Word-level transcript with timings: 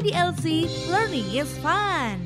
IDLC 0.00 0.64
Learning 0.88 1.28
is 1.36 1.52
Fun. 1.60 2.24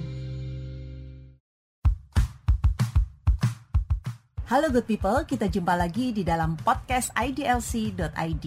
Halo 4.47 4.71
good 4.71 4.87
people, 4.87 5.27
kita 5.27 5.51
jumpa 5.51 5.75
lagi 5.75 6.15
di 6.15 6.23
dalam 6.23 6.55
podcast 6.55 7.11
idlc.id. 7.19 8.47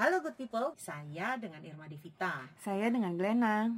Halo 0.00 0.24
good 0.24 0.40
people, 0.40 0.72
saya 0.80 1.36
dengan 1.36 1.60
Irma 1.60 1.84
Devita. 1.84 2.48
Saya 2.64 2.88
dengan 2.88 3.12
Glena. 3.20 3.68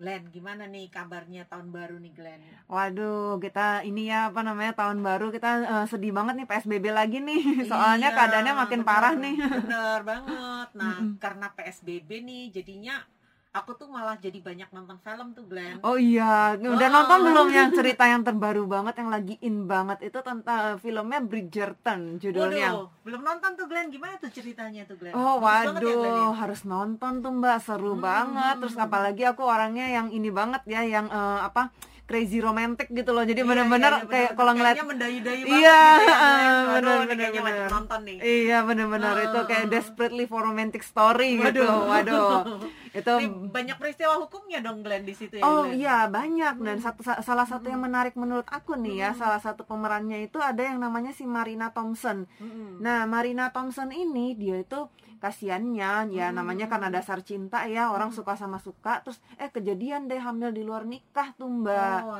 Glenn, 0.00 0.32
gimana 0.32 0.64
nih 0.64 0.88
kabarnya 0.88 1.44
tahun 1.44 1.68
baru 1.76 2.00
nih 2.00 2.12
Glenn? 2.16 2.40
Waduh, 2.72 3.36
kita 3.36 3.84
ini 3.84 4.08
ya 4.08 4.32
apa 4.32 4.40
namanya 4.40 4.72
tahun 4.72 5.04
baru 5.04 5.28
kita 5.28 5.50
uh, 5.68 5.84
sedih 5.84 6.16
banget 6.16 6.40
nih 6.40 6.48
PSBB 6.48 6.88
lagi 6.88 7.20
nih. 7.20 7.42
Soalnya 7.70 8.08
Iya, 8.08 8.16
keadaannya 8.16 8.54
makin 8.64 8.80
bener, 8.80 8.88
parah 8.88 9.12
nih. 9.12 9.36
Bener 9.36 10.00
banget. 10.00 10.68
Nah, 10.72 10.96
karena 11.20 11.46
PSBB 11.52 12.24
nih, 12.24 12.42
jadinya 12.48 13.04
aku 13.50 13.74
tuh 13.74 13.86
malah 13.86 14.14
jadi 14.14 14.38
banyak 14.38 14.70
nonton 14.70 14.94
film 14.96 15.34
tuh 15.34 15.42
Glenn. 15.44 15.82
Oh 15.82 15.98
iya, 15.98 16.54
udah 16.54 16.70
Oh. 16.86 16.92
nonton 16.92 17.18
belum 17.24 17.48
yang 17.50 17.70
cerita 17.70 18.06
yang 18.06 18.22
terbaru 18.22 18.62
banget 18.64 18.94
yang 18.96 19.10
lagi 19.10 19.34
in 19.40 19.66
banget 19.66 19.98
itu 20.04 20.18
tentang 20.20 20.78
filmnya 20.78 21.18
Bridgerton 21.20 22.16
judulnya. 22.16 22.70
Waduh, 22.70 22.86
belum 23.02 23.20
nonton 23.20 23.50
tuh 23.54 23.66
Glenn. 23.66 23.90
Gimana 23.90 24.14
tuh 24.16 24.30
ceritanya 24.30 24.86
tuh 24.86 24.94
Glenn? 24.96 25.12
Oh 25.12 25.36
Bagus 25.36 25.66
banget 25.66 25.82
ya, 25.82 25.86
Glenn, 25.88 25.98
waduh, 26.00 26.30
ya? 26.30 26.38
harus 26.38 26.60
nonton 26.64 27.12
tuh 27.18 27.32
Mbak, 27.32 27.58
seru 27.60 27.92
Hmm, 27.92 28.00
banget. 28.00 28.54
hmm, 28.54 28.60
Terus 28.62 28.74
hmm. 28.74 28.86
apalagi 28.86 29.22
aku 29.26 29.42
orangnya 29.42 29.86
yang 29.88 30.06
ini 30.08 30.30
banget 30.30 30.62
ya, 30.64 30.80
yang 30.80 31.06
eh, 31.06 31.40
apa 31.42 31.74
crazy 32.10 32.38
romantic 32.38 32.90
gitu 32.90 33.10
loh. 33.10 33.22
Jadi 33.22 33.38
Iya, 33.38 33.46
bener-bener 33.46 33.86
iya, 33.86 33.96
iya, 33.96 34.02
kayak 34.04 34.10
bener-bener. 34.26 34.34
kalau 34.34 34.52
ngeliat 34.52 34.76
mendayu-dayu 34.82 35.44
Iya, 35.46 35.78
banget 35.78 35.94
gitu 35.94 36.10
ya, 36.10 36.16
Glenn. 36.18 36.42
ah, 36.42 36.66
Waduh, 36.66 36.74
bener, 36.74 36.90
ini 36.90 37.06
bener, 37.06 37.14
kayaknya 37.16 37.40
wajib 37.40 37.54
bener. 37.56 37.70
nonton 37.70 38.00
nih. 38.02 38.16
Iya 38.20 38.58
bener-bener 38.60 39.12
Ah, 39.12 39.22
itu 39.22 39.38
kayak 39.40 39.56
ah, 39.56 39.62
ah. 39.62 39.72
desperately 39.72 40.24
for 40.26 40.40
romantic 40.42 40.82
story 40.82 41.30
gitu. 41.38 41.62
Waduh. 41.62 41.86
Waduh. 41.86 42.30
Itu 42.90 43.12
Ini 43.14 43.26
banyak 43.48 43.76
peristiwa 43.76 44.18
hukumnya 44.18 44.58
dong 44.58 44.82
Glenn 44.82 45.06
di 45.06 45.14
situ 45.14 45.38
ya. 45.38 45.42
Oh 45.42 45.62
Glenn? 45.62 45.78
iya 45.78 46.10
banyak 46.10 46.54
dan 46.58 46.76
satu 46.76 47.00
sa- 47.00 47.22
salah 47.22 47.46
satu 47.46 47.64
yang 47.64 47.78
menarik 47.78 48.12
menurut 48.14 48.50
aku 48.50 48.74
nih 48.74 48.98
ya 48.98 49.10
salah 49.12 49.38
satu 49.38 49.62
pemerannya 49.62 50.18
itu 50.20 50.38
ada 50.40 50.58
yang 50.60 50.76
namanya 50.76 51.10
si 51.10 51.22
Marina 51.24 51.70
Thompson. 51.70 52.26
Mm-mm. 52.36 52.80
Nah 52.80 53.06
Marina 53.06 53.48
Thompson 53.48 53.88
ini 53.88 54.34
dia 54.34 54.58
itu 54.58 54.90
kasiannya 55.20 56.08
ya 56.10 56.32
namanya 56.32 56.66
karena 56.66 56.88
dasar 56.88 57.20
cinta 57.20 57.68
ya 57.68 57.92
orang 57.92 58.08
suka 58.10 58.34
sama 58.40 58.56
suka 58.56 59.04
terus 59.04 59.20
eh 59.36 59.52
kejadian 59.52 60.08
deh 60.08 60.16
hamil 60.16 60.50
di 60.50 60.64
luar 60.64 60.88
nikah 60.88 61.36
tuh 61.36 61.46
mbak. 61.46 62.00
Oh. 62.08 62.16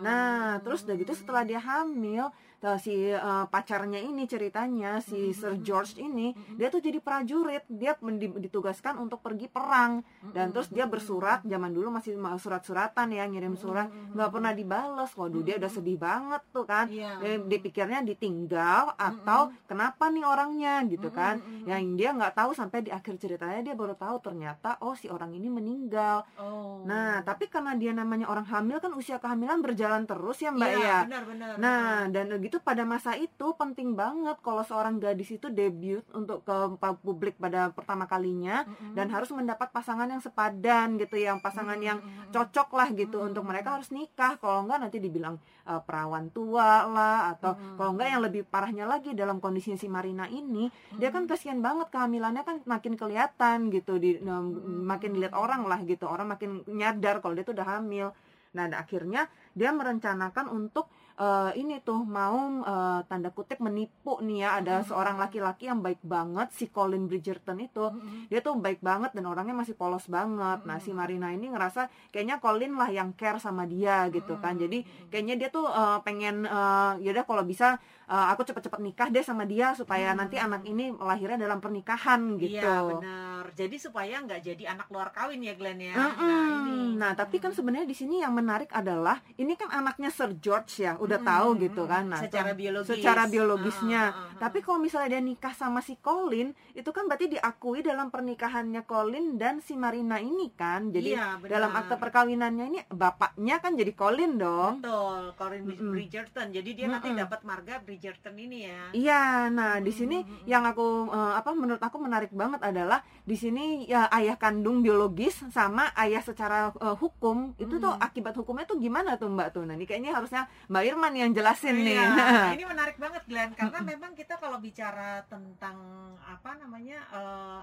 Nah, 0.00 0.62
terus 0.62 0.86
udah 0.86 0.96
gitu 0.98 1.12
setelah 1.16 1.42
dia 1.42 1.58
hamil, 1.58 2.30
si 2.76 3.12
eh, 3.12 3.44
pacarnya 3.46 4.00
ini 4.00 4.24
ceritanya 4.24 4.96
si 4.98 5.30
Sir 5.30 5.60
George 5.60 5.96
ini, 5.96 6.32
dia 6.54 6.68
tuh 6.68 6.80
jadi 6.80 6.96
prajurit, 6.98 7.64
dia 7.68 7.92
ditugaskan 8.40 8.96
untuk 8.96 9.20
pergi 9.20 9.46
perang 9.46 10.00
dan 10.32 10.48
terus 10.48 10.68
dia 10.68 10.84
bersurat 10.84 11.44
zaman 11.44 11.70
dulu 11.70 11.92
masih 11.92 12.16
ma- 12.16 12.36
surat-suratan 12.36 13.12
ya 13.12 13.24
ngirim 13.24 13.54
surat 13.54 13.86
nggak 13.88 14.30
pernah 14.30 14.52
dibales. 14.52 15.10
Waduh, 15.12 15.40
dia 15.40 15.60
udah 15.60 15.68
sedih 15.68 15.96
banget 15.96 16.42
tuh 16.50 16.64
kan. 16.64 16.88
Iya. 16.88 17.20
Dia 17.20 17.34
dipikirnya 17.38 18.00
ditinggal 18.00 18.96
atau 18.96 19.52
kenapa 19.64 20.08
nih 20.08 20.24
orangnya 20.24 20.80
gitu 20.88 21.08
kan. 21.08 21.38
Yang 21.64 21.82
dia 21.96 22.10
nggak 22.12 22.34
tahu 22.34 22.50
sampai 22.52 22.80
di 22.80 22.90
akhir 22.90 23.20
ceritanya 23.20 23.60
dia 23.60 23.74
baru 23.76 23.92
tahu 23.92 24.20
ternyata 24.20 24.80
oh 24.80 24.96
si 24.96 25.06
orang 25.06 25.36
ini 25.36 25.48
meninggal. 25.48 26.24
Oh. 26.40 26.80
Nah, 26.84 27.20
tapi 27.22 27.46
karena 27.48 27.76
dia 27.76 27.92
namanya 27.92 28.26
orang 28.26 28.48
hamil 28.48 28.80
kan 28.80 28.92
usia 28.96 29.20
kehamilan 29.20 29.60
berjalan 29.60 30.08
terus 30.08 30.40
ya 30.40 30.50
Mbak 30.50 30.70
Iya, 30.70 30.80
ya. 30.80 30.98
benar-benar. 31.06 31.52
Nah, 31.60 32.08
dan 32.08 32.26
gitu 32.40 32.53
pada 32.60 32.84
masa 32.86 33.16
itu 33.16 33.56
penting 33.56 33.96
banget 33.96 34.36
kalau 34.44 34.60
seorang 34.62 35.00
gadis 35.00 35.34
itu 35.34 35.48
debut 35.48 36.04
untuk 36.12 36.44
ke 36.44 36.56
publik 37.00 37.38
pada 37.40 37.72
pertama 37.72 38.04
kalinya 38.04 38.68
dan 38.92 39.08
harus 39.08 39.32
mendapat 39.32 39.72
pasangan 39.72 40.06
yang 40.06 40.20
sepadan 40.20 41.00
gitu, 41.00 41.16
yang 41.16 41.40
pasangan 41.40 41.78
yang 41.80 41.98
cocok 42.30 42.68
lah 42.76 42.88
gitu 42.92 43.22
untuk 43.24 43.42
mereka 43.46 43.78
harus 43.78 43.88
nikah. 43.90 44.36
Kalau 44.38 44.66
enggak 44.66 44.84
nanti 44.84 44.98
dibilang 45.00 45.40
eh, 45.64 45.80
perawan 45.82 46.28
tua 46.30 46.84
lah 46.86 47.34
atau 47.38 47.56
kalau 47.78 47.96
enggak 47.96 48.08
yang 48.12 48.22
lebih 48.22 48.42
parahnya 48.44 48.84
lagi 48.84 49.16
dalam 49.16 49.40
kondisinya 49.40 49.78
si 49.80 49.88
Marina 49.88 50.28
ini, 50.28 50.68
dia 51.00 51.08
kan 51.08 51.24
kasihan 51.24 51.58
banget 51.64 51.88
kehamilannya 51.88 52.42
kan 52.44 52.56
makin 52.68 52.94
kelihatan 52.98 53.72
gitu 53.72 53.96
di 53.98 54.20
em, 54.20 54.46
makin 54.84 55.14
dilihat 55.16 55.32
orang 55.32 55.64
lah 55.64 55.80
gitu. 55.82 56.04
Orang 56.04 56.30
makin 56.30 56.66
nyadar 56.68 57.24
kalau 57.24 57.34
dia 57.38 57.44
tuh 57.46 57.56
udah 57.56 57.78
hamil. 57.78 58.10
Nah, 58.54 58.70
akhirnya 58.70 59.26
dia 59.50 59.74
merencanakan 59.74 60.46
untuk 60.46 60.86
eh, 61.14 61.50
ini 61.60 61.78
tuh 61.82 62.02
mau 62.02 62.62
eh, 62.62 63.00
tanda 63.06 63.30
kutip 63.30 63.62
menipu 63.62 64.18
nih 64.20 64.46
ya 64.46 64.48
ada 64.58 64.74
seorang 64.82 65.16
laki-laki 65.18 65.70
yang 65.70 65.80
baik 65.80 66.02
banget 66.02 66.50
si 66.50 66.70
Colin 66.70 67.06
Bridgerton 67.06 67.58
itu. 67.62 67.86
Dia 68.30 68.40
tuh 68.42 68.58
baik 68.58 68.82
banget 68.82 69.14
dan 69.14 69.24
orangnya 69.30 69.54
masih 69.54 69.78
polos 69.78 70.06
banget. 70.10 70.62
Nah 70.66 70.78
si 70.82 70.90
Marina 70.90 71.30
ini 71.30 71.50
ngerasa 71.50 71.86
kayaknya 72.10 72.42
Colin 72.42 72.74
lah 72.74 72.90
yang 72.90 73.14
care 73.14 73.38
sama 73.38 73.64
dia 73.64 74.10
gitu 74.10 74.38
kan. 74.42 74.58
Jadi 74.58 74.82
kayaknya 75.08 75.34
dia 75.40 75.48
tuh 75.50 75.70
eh, 75.70 75.98
pengen 76.02 76.46
eh, 76.46 76.92
yaudah 77.02 77.24
kalau 77.26 77.46
bisa 77.46 77.78
eh, 78.10 78.26
aku 78.32 78.42
cepet-cepet 78.44 78.80
nikah 78.82 79.08
deh 79.10 79.22
sama 79.22 79.46
dia 79.46 79.72
supaya 79.74 80.12
nanti 80.14 80.36
anak 80.38 80.66
ini 80.66 80.94
lahirnya 80.94 81.38
dalam 81.38 81.62
pernikahan 81.62 82.36
gitu. 82.38 82.58
Iya, 82.58 82.84
benar. 82.84 83.44
Jadi 83.54 83.76
supaya 83.78 84.18
nggak 84.24 84.40
jadi 84.42 84.64
anak 84.74 84.88
luar 84.90 85.14
kawin 85.14 85.40
ya 85.44 85.54
Glenn 85.54 85.80
ya. 85.80 85.94
Mm-mm. 85.94 86.24
Nah, 86.26 86.46
ini. 86.64 86.78
Nah, 86.96 87.12
tapi 87.14 87.38
kan 87.38 87.52
sebenarnya 87.54 87.86
di 87.86 87.96
sini 87.96 88.20
yang 88.22 88.34
menarik 88.34 88.70
adalah 88.72 89.20
ini 89.38 89.54
kan 89.54 89.70
anaknya 89.70 90.10
Sir 90.10 90.34
George 90.38 90.82
ya, 90.82 90.96
udah 91.04 91.20
tahu 91.20 91.48
gitu 91.58 91.82
kan. 91.84 92.04
Nah, 92.06 92.18
Secara 92.18 92.50
tuh- 92.50 92.58
biologis. 92.58 92.90
Secara 92.90 93.22
biologisnya. 93.26 94.02
Ah, 94.04 94.10
ah, 94.10 94.20
ah, 94.20 94.30
ah. 94.30 94.40
Tapi 94.40 94.58
kalau 94.60 94.78
misalnya 94.78 95.08
dia 95.10 95.22
nikah 95.22 95.52
sama 95.52 95.78
si 95.78 95.94
Colin, 95.96 96.48
itu 96.70 96.88
kan 96.88 97.04
berarti 97.04 97.28
diakui 97.30 97.80
dalam 97.80 98.08
pernikahannya 98.08 98.82
Colin 98.82 99.34
dan 99.34 99.58
si 99.58 99.74
Marina 99.74 100.16
ini 100.16 100.50
kan. 100.50 100.88
Jadi 100.88 101.12
Iya, 101.12 101.36
benar. 101.36 101.50
dalam 101.50 101.70
akte 101.74 101.94
perkawinannya 101.94 102.64
ini 102.66 102.80
bapaknya 102.88 103.56
kan 103.58 103.72
jadi 103.72 103.92
Colin 103.92 104.32
dong. 104.34 104.80
Betul, 104.80 105.22
Corin 105.34 105.62
Mm-mm. 105.64 105.90
Bridgerton. 105.90 106.48
Jadi 106.50 106.70
dia 106.72 106.86
nanti 106.86 107.08
Mm-mm. 107.08 107.20
dapat 107.20 107.40
marga 107.42 107.74
Bridgerton 107.78 108.34
ini 108.34 108.58
ya. 108.64 108.82
Iya, 108.90 109.22
nah 109.50 109.78
di 109.78 109.90
sini 109.90 110.18
yang 110.44 110.64
aku 110.64 110.84
eh, 111.08 111.34
apa 111.34 111.50
menurut 111.52 111.80
aku 111.80 111.96
menarik 111.98 112.30
banget 112.30 112.60
adalah 112.60 112.98
di 113.20 113.34
sini 113.34 113.54
ya 113.84 114.06
ayah 114.10 114.34
kandung 114.34 114.80
biologis 114.80 115.44
sama 115.48 115.90
ayah 115.94 116.20
secara 116.20 116.58
eh, 116.72 116.96
hukum 116.96 117.52
itu 117.56 117.76
tuh 117.76 117.92
akibat 117.94 118.34
hukumnya 118.34 118.64
tuh 118.64 118.76
gimana 118.76 119.14
tuh 119.14 119.26
Mbak 119.26 119.48
tuh? 119.50 119.62
Nah, 119.62 119.74
ini 119.74 119.84
kayaknya 119.84 120.12
harusnya 120.12 120.42
Mbak 120.66 120.82
Irman 120.94 121.14
yang 121.18 121.34
jelasin 121.34 121.74
nih. 121.74 121.98
Iya, 121.98 122.06
nah, 122.06 122.46
ini 122.56 122.64
menarik 122.70 122.96
banget 123.02 123.26
Glenn 123.26 123.50
karena 123.58 123.82
memang 123.82 124.14
kita 124.14 124.38
kalau 124.38 124.62
bicara 124.62 125.26
tentang 125.26 125.76
apa 126.22 126.54
namanya 126.54 127.02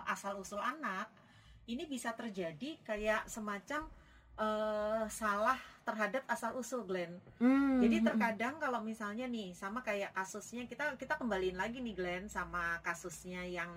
asal 0.03 0.35
usul 0.35 0.59
anak 0.59 1.07
ini 1.71 1.87
bisa 1.87 2.11
terjadi 2.11 2.75
kayak 2.83 3.31
semacam 3.31 3.87
eh, 4.35 5.07
salah 5.07 5.55
terhadap 5.87 6.27
asal 6.27 6.59
usul 6.59 6.83
Glenn. 6.83 7.23
Hmm, 7.39 7.79
Jadi 7.79 8.03
terkadang 8.03 8.59
kalau 8.59 8.83
misalnya 8.83 9.25
nih 9.31 9.55
sama 9.55 9.79
kayak 9.79 10.11
kasusnya 10.11 10.67
kita 10.67 10.99
kita 10.99 11.15
kembaliin 11.15 11.55
lagi 11.55 11.79
nih 11.79 11.95
Glenn 11.95 12.27
sama 12.27 12.83
kasusnya 12.83 13.47
yang 13.47 13.71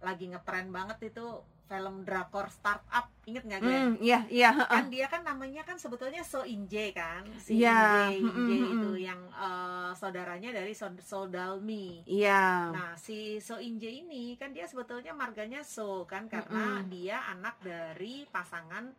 lagi 0.00 0.30
ngetren 0.30 0.70
banget 0.72 1.12
itu 1.12 1.44
film 1.68 2.06
drakor 2.06 2.48
startup 2.48 3.09
inget 3.30 3.46
nggak 3.46 3.60
Glenn? 3.62 3.78
Hmm, 3.80 3.94
iya, 4.02 4.18
iya, 4.26 4.50
kan 4.66 4.90
dia 4.90 5.06
kan 5.06 5.22
namanya 5.22 5.62
kan 5.62 5.78
sebetulnya 5.78 6.26
So 6.26 6.42
Inje 6.42 6.90
kan 6.90 7.22
si 7.38 7.62
Iya, 7.62 8.10
Inje, 8.10 8.26
mm-mm, 8.26 8.34
Inje 8.34 8.56
mm-mm. 8.58 8.74
itu 8.82 8.90
yang 9.06 9.20
eh, 9.30 9.90
saudaranya 9.94 10.50
dari 10.50 10.74
So, 10.74 10.90
Soldalmi 10.98 12.02
Iya. 12.04 12.74
nah 12.74 12.90
si 12.98 13.38
So 13.38 13.62
Inje 13.62 13.88
ini 13.88 14.34
kan 14.34 14.50
dia 14.50 14.66
sebetulnya 14.66 15.14
marganya 15.14 15.62
So 15.62 16.04
kan 16.04 16.26
karena 16.26 16.82
Mm-mm. 16.82 16.90
dia 16.90 17.22
anak 17.30 17.62
dari 17.62 18.26
pasangan 18.26 18.90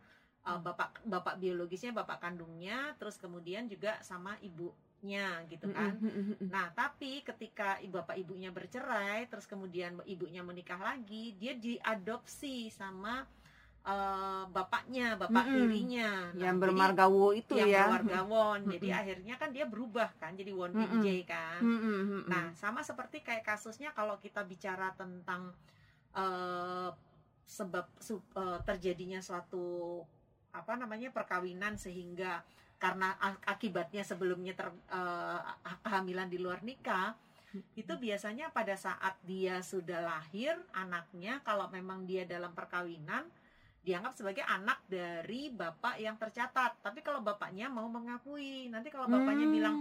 eh, 0.42 0.58
bapak 0.58 1.04
bapak 1.04 1.36
biologisnya 1.36 1.92
bapak 1.92 2.18
kandungnya 2.18 2.96
terus 2.96 3.20
kemudian 3.20 3.68
juga 3.68 4.00
sama 4.00 4.34
ibunya 4.40 5.42
gitu 5.50 5.66
kan. 5.74 5.98
Nah, 6.46 6.70
tapi 6.78 7.26
ketika 7.26 7.74
ibu 7.82 7.98
bapak 7.98 8.14
ibunya 8.22 8.54
bercerai, 8.54 9.26
terus 9.26 9.50
kemudian 9.50 9.98
ibunya 10.06 10.46
menikah 10.46 10.78
lagi, 10.78 11.34
dia 11.34 11.58
diadopsi 11.58 12.70
sama 12.70 13.26
eh, 13.82 14.44
bapaknya, 14.48 15.18
bapak 15.18 15.42
Mm-mm. 15.42 15.54
tirinya. 15.58 16.10
Nah, 16.30 16.38
yang 16.38 16.56
jadi- 16.56 16.62
bermargawo 16.62 17.34
itu 17.34 17.58
yang 17.58 17.66
ya. 17.68 17.84
berwarga 17.90 18.20
Won. 18.24 18.60
Jadi 18.70 18.88
Mm-mm. 18.88 19.00
akhirnya 19.02 19.34
kan 19.36 19.50
dia 19.50 19.66
berubah 19.66 20.08
kan, 20.16 20.32
jadi 20.38 20.54
Won. 20.54 20.70
Bin 20.70 20.86
kan. 21.26 21.58
Mm-mm, 21.58 21.82
mm-mm. 21.82 22.22
Nah, 22.30 22.54
sama 22.54 22.80
seperti 22.80 23.20
kayak 23.20 23.42
kasusnya 23.42 23.90
kalau 23.90 24.18
kita 24.18 24.42
bicara 24.42 24.94
tentang 24.94 25.50
eh, 26.12 26.90
sebab 27.42 27.88
su- 27.98 28.22
eh, 28.36 28.58
terjadinya 28.62 29.18
suatu 29.18 29.98
apa 30.52 30.76
namanya 30.76 31.08
perkawinan 31.08 31.74
sehingga 31.74 32.44
karena 32.76 33.16
ak- 33.16 33.40
akibatnya 33.48 34.04
sebelumnya 34.04 34.52
ter, 34.52 34.68
eh, 34.92 35.40
kehamilan 35.80 36.28
di 36.28 36.36
luar 36.36 36.60
nikah 36.60 37.16
itu 37.72 37.92
biasanya 37.96 38.48
pada 38.48 38.72
saat 38.76 39.16
dia 39.24 39.60
sudah 39.60 40.00
lahir 40.00 40.56
anaknya 40.72 41.40
kalau 41.44 41.68
memang 41.68 42.04
dia 42.04 42.24
dalam 42.24 42.52
perkawinan 42.52 43.28
dianggap 43.82 44.14
sebagai 44.14 44.46
anak 44.46 44.78
dari 44.86 45.50
bapak 45.50 45.98
yang 45.98 46.14
tercatat. 46.14 46.78
Tapi 46.82 47.02
kalau 47.02 47.20
bapaknya 47.20 47.66
mau 47.66 47.90
mengakui. 47.90 48.70
Nanti 48.70 48.88
kalau 48.88 49.10
bapaknya 49.10 49.46
Hmm. 49.46 49.54
bilang 49.54 49.76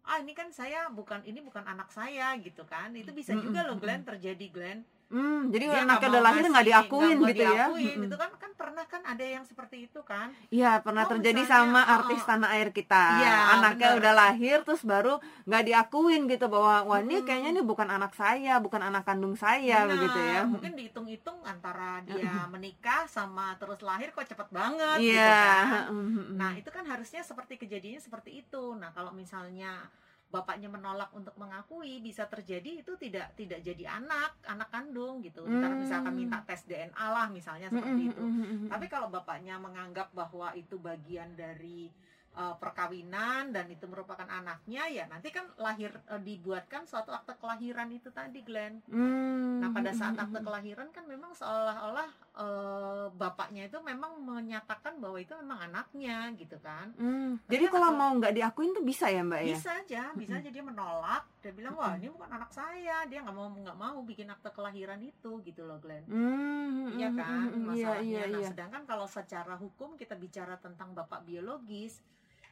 ah 0.00 0.16
ini 0.16 0.32
kan 0.32 0.48
saya 0.48 0.88
bukan 0.88 1.20
ini 1.28 1.40
bukan 1.44 1.64
anak 1.64 1.88
saya 1.92 2.36
gitu 2.40 2.64
kan. 2.68 2.92
Itu 2.92 3.12
bisa 3.16 3.32
juga 3.36 3.64
loh 3.64 3.80
Glenn 3.80 4.04
terjadi 4.04 4.46
Glenn 4.52 4.80
Hmm, 5.10 5.50
jadi 5.50 5.64
Dia 5.66 5.82
anaknya 5.82 6.08
udah 6.08 6.22
lahir 6.22 6.44
nggak 6.46 6.66
diakuin 6.66 7.16
mau 7.18 7.26
gitu 7.26 7.42
ya? 7.42 7.50
diakuin. 7.66 7.96
Mm-mm. 7.98 8.06
Itu 8.06 8.16
kan 8.16 8.30
kan 8.32 8.50
pernah 8.54 8.84
kan 8.86 9.02
ada 9.02 9.24
yang 9.26 9.42
seperti 9.42 9.76
itu 9.84 10.00
kan? 10.02 10.30
Iya 10.48 10.78
pernah 10.80 11.02
Oh, 11.02 11.10
terjadi 11.10 11.42
misalnya, 11.42 11.66
sama 11.66 11.80
oh, 11.82 11.94
artis 11.98 12.20
oh. 12.20 12.26
tanah 12.26 12.48
air 12.52 12.68
kita. 12.70 13.04
Iya, 13.18 13.34
Anaknya 13.52 13.88
bener. 13.90 13.98
udah 13.98 14.12
lahir 14.14 14.56
terus 14.62 14.82
baru 14.82 15.14
nggak 15.44 15.64
diakuin 15.66 16.22
gitu 16.26 16.46
bahwa 16.46 16.74
wah 16.84 17.00
ini 17.00 17.16
Mm-mm. 17.16 17.26
kayaknya 17.26 17.50
ini 17.50 17.62
bukan 17.62 17.88
anak 17.88 18.12
saya, 18.12 18.54
bukan 18.56 18.80
anak 18.80 19.02
kandung 19.02 19.34
saya 19.34 19.82
Benar, 19.82 19.92
begitu 19.92 20.18
ya. 20.20 20.40
Mungkin 20.46 20.72
dihitung-hitung 20.74 21.38
antara 21.42 21.98
dia 22.00 22.46
menikah 22.46 23.02
sama 23.04 23.54
terus 23.56 23.82
lahir 23.82 24.10
kok 24.10 24.22
cepet 24.24 24.46
banget 24.48 24.96
gitu 24.96 25.10
Iya. 25.10 25.34
kan. 25.34 25.90
Mm-mm. 25.90 26.38
Nah, 26.38 26.54
itu 26.54 26.68
kan 26.68 26.84
harusnya 26.84 27.20
seperti 27.20 27.58
kejadiannya 27.58 27.98
seperti 27.98 28.38
itu. 28.38 28.78
Nah, 28.78 28.90
kalau 28.90 29.10
misalnya 29.10 29.90
bapaknya 30.30 30.70
menolak 30.70 31.10
untuk 31.10 31.34
mengakui 31.34 31.98
bisa 31.98 32.30
terjadi 32.30 32.86
itu 32.86 32.94
tidak 32.94 33.34
tidak 33.34 33.60
jadi 33.66 33.98
anak, 33.98 34.38
anak 34.46 34.70
kandung 34.70 35.18
gitu. 35.26 35.42
Ntar 35.42 35.74
Hmm. 35.74 35.82
misalkan 35.82 36.14
minta 36.14 36.38
tes 36.46 36.62
DNA 36.64 37.06
lah 37.10 37.26
misalnya 37.28 37.66
Mm-mm, 37.68 37.82
seperti 37.82 38.02
itu. 38.14 38.22
mm-mm, 38.22 38.46
mm-mm. 38.46 38.68
Tapi 38.70 38.86
kalau 38.86 39.10
bapaknya 39.10 39.58
menganggap 39.58 40.14
bahwa 40.14 40.54
itu 40.54 40.78
bagian 40.78 41.34
dari 41.34 41.90
uh, 42.36 42.54
perkawinan 42.56 43.50
dan 43.50 43.66
itu 43.66 43.86
merupakan 43.90 44.26
anaknya, 44.26 44.86
ya 44.86 45.04
nanti 45.10 45.34
kan 45.34 45.46
lahir 45.58 45.90
uh, 46.06 46.20
dibuatkan 46.20 46.86
suatu 46.86 47.10
akte 47.10 47.34
kelahiran 47.38 47.90
itu 47.90 48.10
tadi, 48.14 48.40
Glenn. 48.46 48.78
Hmm. 48.86 49.58
Nah, 49.60 49.70
pada 49.74 49.90
saat 49.90 50.14
akte 50.14 50.38
kelahiran 50.46 50.88
kan 50.94 51.04
memang 51.10 51.34
seolah-olah 51.34 52.10
uh, 52.38 53.06
bapaknya 53.14 53.66
itu 53.66 53.78
memang 53.82 54.22
menyatakan 54.22 54.96
bahwa 55.02 55.18
itu 55.18 55.34
memang 55.42 55.58
anaknya 55.70 56.30
gitu 56.38 56.56
kan. 56.62 56.94
Hmm, 56.96 57.36
Jadi 57.50 57.66
kan 57.66 57.72
kalau 57.76 57.90
mau 57.98 58.10
nggak 58.16 58.34
diakuin 58.34 58.72
tuh 58.72 58.84
bisa 58.86 59.10
ya 59.10 59.26
mbak 59.26 59.42
ya? 59.42 59.56
Bisa 59.58 59.70
aja, 59.82 60.02
bisa 60.14 60.32
aja 60.38 60.48
dia 60.50 60.64
menolak, 60.64 61.24
dia 61.42 61.52
bilang 61.52 61.74
wah 61.74 61.98
ini 61.98 62.08
bukan 62.08 62.30
anak 62.30 62.50
saya, 62.54 63.04
dia 63.10 63.20
nggak 63.20 63.36
mau 63.36 63.50
nggak 63.50 63.78
mau 63.78 63.98
bikin 64.06 64.30
akte 64.30 64.50
kelahiran 64.54 65.02
itu 65.02 65.42
gitu 65.42 65.66
loh, 65.66 65.82
Glenn. 65.82 66.06
Hmm, 66.06 66.94
Iya 66.94 67.08
kan 67.14 67.46
Iya 67.50 67.58
masalahnya. 67.60 68.02
iya 68.02 68.22
nah, 68.26 68.40
iya. 68.40 68.48
sedangkan 68.50 68.82
kalau 68.86 69.06
secara 69.06 69.54
hukum 69.58 69.94
kita 69.94 70.14
bicara 70.16 70.56
tentang 70.58 70.94
bapak 70.94 71.22
biologis, 71.22 72.02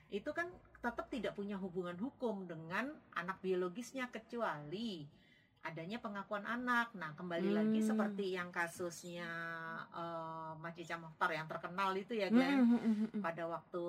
itu 0.09 0.31
kan 0.33 0.49
tetap 0.79 1.11
tidak 1.11 1.35
punya 1.37 1.59
hubungan 1.59 1.99
hukum 1.99 2.47
dengan 2.47 2.89
anak 3.13 3.43
biologisnya 3.45 4.09
kecuali 4.09 5.05
adanya 5.59 5.99
pengakuan 5.99 6.47
anak. 6.47 6.95
Nah, 6.95 7.13
kembali 7.19 7.51
lagi 7.51 7.83
Hmm. 7.83 7.89
seperti 7.93 8.33
yang 8.33 8.49
kasusnya 8.49 9.29
eh, 9.93 10.53
Mas 10.63 10.73
Cica 10.79 10.97
Mokhtar 10.97 11.35
yang 11.35 11.51
terkenal 11.51 11.93
itu 11.93 12.15
ya, 12.15 12.31
Hmm, 12.31 12.37
Glenn. 12.39 12.59
hmm, 12.63 12.81
hmm. 13.13 13.21
Pada 13.21 13.45
waktu 13.51 13.85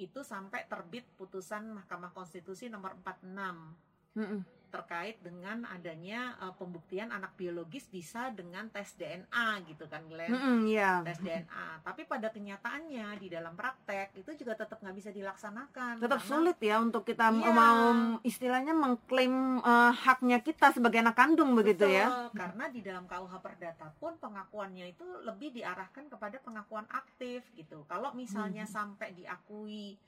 itu 0.00 0.20
sampai 0.24 0.64
terbit 0.66 1.04
putusan 1.14 1.70
Mahkamah 1.76 2.10
Konstitusi 2.10 2.66
nomor 2.72 2.96
46 2.98 3.76
Hmm, 4.16 4.26
hmm. 4.26 4.42
Terkait 4.70 5.18
dengan 5.18 5.66
adanya 5.66 6.38
eh, 6.38 6.54
pembuktian 6.54 7.10
anak 7.10 7.34
biologis 7.34 7.84
bisa 7.84 8.30
dengan 8.30 8.66
tes 8.68 8.94
DNA 8.94 9.46
gitu 9.66 9.84
kan 9.84 10.06
Glenn 10.06 10.30
Hmm, 10.30 10.40
hmm, 10.40 10.60
Iya. 10.64 11.02
tes 11.02 11.18
DNA 11.18 11.66
tapi 11.82 12.02
pada 12.04 12.30
kenyataannya 12.30 13.06
di 13.16 13.28
dalam 13.28 13.52
praktek 13.52 14.14
itu 14.14 14.30
juga 14.36 14.54
tetap 14.54 14.78
nggak 14.78 14.94
bisa 14.94 15.10
dilaksanakan 15.10 15.98
Tetap 15.98 16.16
karena- 16.16 16.30
sulit 16.30 16.58
ya 16.58 16.76
untuk 16.78 17.02
kita 17.02 17.28
Iya. 17.28 17.50
mau 17.50 17.82
istilahnya 18.22 18.72
mengklaim 18.72 19.34
eh, 19.60 19.92
haknya 19.92 20.38
kita 20.38 20.70
sebagai 20.70 20.98
anak 20.98 21.14
kandung 21.14 21.52
begitu 21.52 21.84
ya? 21.84 22.06
Betul, 22.06 22.38
karena 22.38 22.64
di 22.68 22.80
dalam 22.80 23.04
KUH 23.04 23.34
Perdata 23.36 23.86
pun 23.92 24.14
pengakuannya 24.16 24.86
itu 24.88 25.04
lebih 25.20 25.50
diarahkan 25.52 26.06
kepada 26.06 26.38
pengakuan 26.38 26.86
aktif 26.88 27.42
gitu 27.52 27.82
kalau 27.84 28.12
misalnya 28.12 28.62
Hmm. 28.62 28.74
sampai 28.94 29.10
diakui 29.12 29.98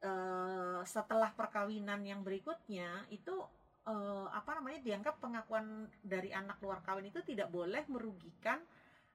eh, 0.00 0.80
setelah 0.84 1.30
perkawinan 1.30 2.02
yang 2.02 2.20
berikutnya 2.20 3.06
itu 3.08 3.38
eh, 3.86 4.26
apa 4.30 4.50
namanya 4.58 4.80
dianggap 4.82 5.18
pengakuan 5.18 5.90
dari 6.02 6.30
anak 6.30 6.58
luar 6.62 6.82
kawin 6.86 7.10
itu 7.10 7.20
tidak 7.26 7.50
boleh 7.50 7.82
merugikan 7.90 8.62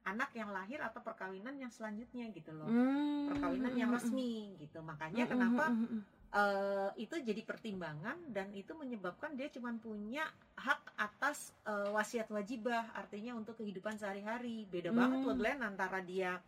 anak 0.07 0.31
yang 0.31 0.55
lahir 0.55 0.79
atau 0.79 1.03
perkawinan 1.03 1.59
yang 1.59 1.67
selanjutnya 1.67 2.31
gitu 2.31 2.55
loh. 2.55 2.67
Hmm, 2.71 3.27
perkawinan 3.35 3.75
yang 3.75 3.91
hmm, 3.91 3.99
resmi 3.99 4.55
gitu. 4.55 4.79
Makanya 4.79 5.27
hmm, 5.27 5.31
kenapa 5.35 5.65
hmm, 5.67 5.77
hmm, 5.77 5.89
hmm. 5.91 6.01
eh, 6.31 6.89
itu 7.03 7.15
jadi 7.19 7.41
pertimbangan 7.43 8.17
dan 8.31 8.47
itu 8.55 8.71
menyebabkan 8.71 9.35
dia 9.35 9.51
cuma 9.51 9.75
punya 9.75 10.23
hak 10.55 10.95
atas 10.95 11.51
eh, 11.67 11.91
wasiat 11.91 12.31
wajibah. 12.31 12.87
Artinya 12.95 13.35
untuk 13.35 13.59
kehidupan 13.59 13.99
sehari-hari. 13.99 14.63
Beda 14.71 14.95
Hmm. 14.95 14.99
banget 15.03 15.19
loh 15.27 15.35
Glenn 15.35 15.59
antara 15.59 15.99
dia 15.99 16.39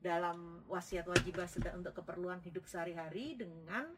dalam 0.00 0.60
wasiat 0.68 1.04
wajibah 1.08 1.48
sudah 1.48 1.72
untuk 1.76 1.96
keperluan 1.96 2.40
hidup 2.44 2.64
sehari-hari 2.68 3.36
dengan 3.36 3.88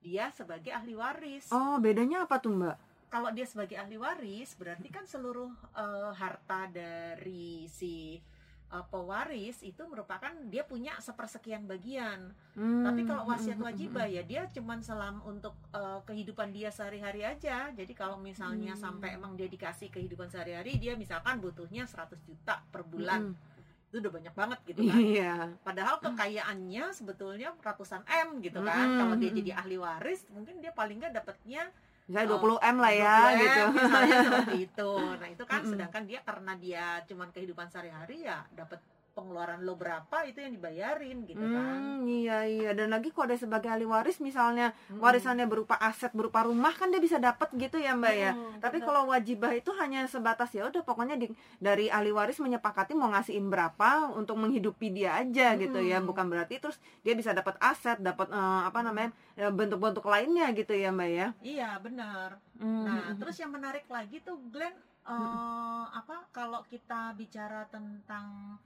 dia 0.00 0.28
sebagai 0.32 0.72
ahli 0.72 0.96
waris. 0.96 1.48
Oh 1.52 1.76
bedanya 1.80 2.24
apa 2.24 2.40
tuh 2.40 2.52
mbak? 2.52 2.76
Kalau 3.06 3.30
dia 3.30 3.44
sebagai 3.44 3.76
ahli 3.76 3.96
waris 3.96 4.54
berarti 4.54 4.88
kan 4.88 5.04
seluruh 5.04 5.48
eh, 5.72 6.10
harta 6.12 6.66
dari 6.68 7.66
si 7.66 8.18
eh, 8.66 8.84
pewaris 8.90 9.62
itu 9.62 9.82
merupakan 9.86 10.34
dia 10.46 10.62
punya 10.62 10.98
sepersekian 10.98 11.64
bagian 11.64 12.34
Hmm, 12.56 12.88
tapi 12.88 13.04
kalau 13.04 13.28
wasiat 13.28 13.60
hmm, 13.60 13.68
wajibah 13.68 14.08
ya 14.08 14.24
dia 14.24 14.48
cuman 14.48 14.80
selam 14.80 15.20
untuk 15.28 15.52
eh, 15.70 16.00
kehidupan 16.02 16.56
dia 16.56 16.72
sehari-hari 16.72 17.20
aja. 17.20 17.68
Jadi 17.68 17.92
kalau 17.92 18.16
misalnya 18.16 18.72
Hmm. 18.72 18.80
sampai 18.96 19.12
emang 19.12 19.36
dia 19.36 19.44
dikasih 19.44 19.92
kehidupan 19.92 20.32
sehari-hari, 20.32 20.80
dia 20.80 20.96
misalkan 20.96 21.36
butuhnya 21.36 21.84
100 21.84 22.16
juta 22.24 22.64
per 22.72 22.80
bulan. 22.80 23.36
Hmm, 23.36 23.92
Itu 23.92 24.00
udah 24.00 24.08
banyak 24.08 24.34
banget 24.34 24.58
gitu 24.66 24.80
kan. 24.82 24.96
Iya. 24.98 25.34
Padahal 25.60 26.00
kekayaannya 26.00 26.84
sebetulnya 26.90 27.52
ratusan 27.60 28.02
M 28.08 28.40
gitu 28.40 28.64
kan. 28.64 28.88
Hmm, 28.88 28.98
Kalau 29.04 29.14
dia 29.20 29.30
jadi 29.30 29.52
ahli 29.60 29.76
waris, 29.76 30.24
mungkin 30.32 30.58
dia 30.58 30.72
paling 30.72 30.96
nggak 30.96 31.12
dapatnya 31.12 31.68
Misalnya 32.06 32.28
Oh, 32.38 32.38
20 32.38 32.62
M 32.62 32.76
lah 32.78 32.92
ya 32.94 33.16
20 33.18 33.34
M, 33.34 33.38
gitu. 33.42 33.62
Misalnya 33.82 34.18
seperti 34.22 34.56
itu. 34.62 34.90
Nah, 35.20 35.28
itu 35.28 35.44
kan 35.46 35.60
Mm-mm. 35.62 35.70
sedangkan 35.74 36.02
dia 36.06 36.20
karena 36.22 36.52
dia 36.54 36.84
cuman 37.06 37.28
kehidupan 37.34 37.66
sehari-hari 37.66 38.16
ya 38.22 38.46
dapat 38.54 38.78
pengeluaran 39.16 39.64
lo 39.64 39.80
berapa 39.80 40.28
itu 40.28 40.44
yang 40.44 40.52
dibayarin 40.52 41.24
gitu 41.24 41.40
kan. 41.40 41.80
Hmm, 41.80 42.04
iya 42.04 42.44
iya 42.44 42.70
dan 42.76 42.92
lagi 42.92 43.08
kalau 43.08 43.32
dia 43.32 43.40
sebagai 43.40 43.72
ahli 43.72 43.88
waris 43.88 44.20
misalnya 44.20 44.76
Mm-mm. 44.92 45.00
warisannya 45.00 45.48
berupa 45.48 45.80
aset 45.80 46.12
berupa 46.12 46.44
rumah 46.44 46.76
kan 46.76 46.92
dia 46.92 47.00
bisa 47.00 47.16
dapat 47.16 47.48
gitu 47.56 47.80
ya 47.80 47.96
mbak 47.96 48.12
ya. 48.12 48.36
Mm, 48.36 48.60
Tapi 48.60 48.76
bener. 48.76 48.86
kalau 48.92 49.02
wajibah 49.08 49.56
itu 49.56 49.72
hanya 49.80 50.04
sebatas 50.04 50.52
ya 50.52 50.68
udah 50.68 50.84
pokoknya 50.84 51.16
di, 51.16 51.32
dari 51.56 51.88
ahli 51.88 52.12
waris 52.12 52.36
menyepakati 52.44 52.92
mau 52.92 53.08
ngasihin 53.08 53.48
berapa 53.48 54.12
untuk 54.12 54.36
menghidupi 54.36 54.92
dia 54.92 55.16
aja 55.16 55.56
gitu 55.56 55.80
ya. 55.80 55.96
Mm. 55.98 56.06
Bukan 56.12 56.28
berarti 56.28 56.60
terus 56.60 56.76
dia 57.00 57.16
bisa 57.16 57.32
dapat 57.32 57.56
aset, 57.56 57.96
dapat 57.96 58.28
eh, 58.28 58.62
apa 58.68 58.84
namanya 58.84 59.16
eh, 59.40 59.48
bentuk-bentuk 59.48 60.04
lainnya 60.04 60.52
gitu 60.52 60.76
ya 60.76 60.92
mbak 60.92 61.08
ya. 61.08 61.28
Iya 61.40 61.70
benar. 61.80 62.36
Hmm. 62.60 62.84
Nah 62.84 63.16
terus 63.16 63.40
yang 63.40 63.52
menarik 63.52 63.88
lagi 63.88 64.20
tuh 64.20 64.36
Glenn 64.52 64.76
eh, 65.06 65.84
apa 65.88 66.28
kalau 66.34 66.60
kita 66.68 67.16
bicara 67.16 67.64
tentang 67.72 68.58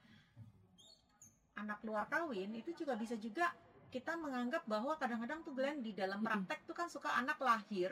anak 1.61 1.85
luar 1.85 2.09
kawin 2.09 2.57
itu 2.57 2.73
juga 2.73 2.97
bisa 2.97 3.15
juga 3.21 3.53
kita 3.91 4.15
menganggap 4.17 4.65
bahwa 4.71 4.95
kadang-kadang 4.97 5.43
tuh 5.43 5.53
Glenn 5.53 5.83
di 5.83 5.91
dalam 5.93 6.23
praktek 6.23 6.63
tuh 6.65 6.73
kan 6.73 6.87
suka 6.87 7.11
anak 7.19 7.37
lahir 7.43 7.91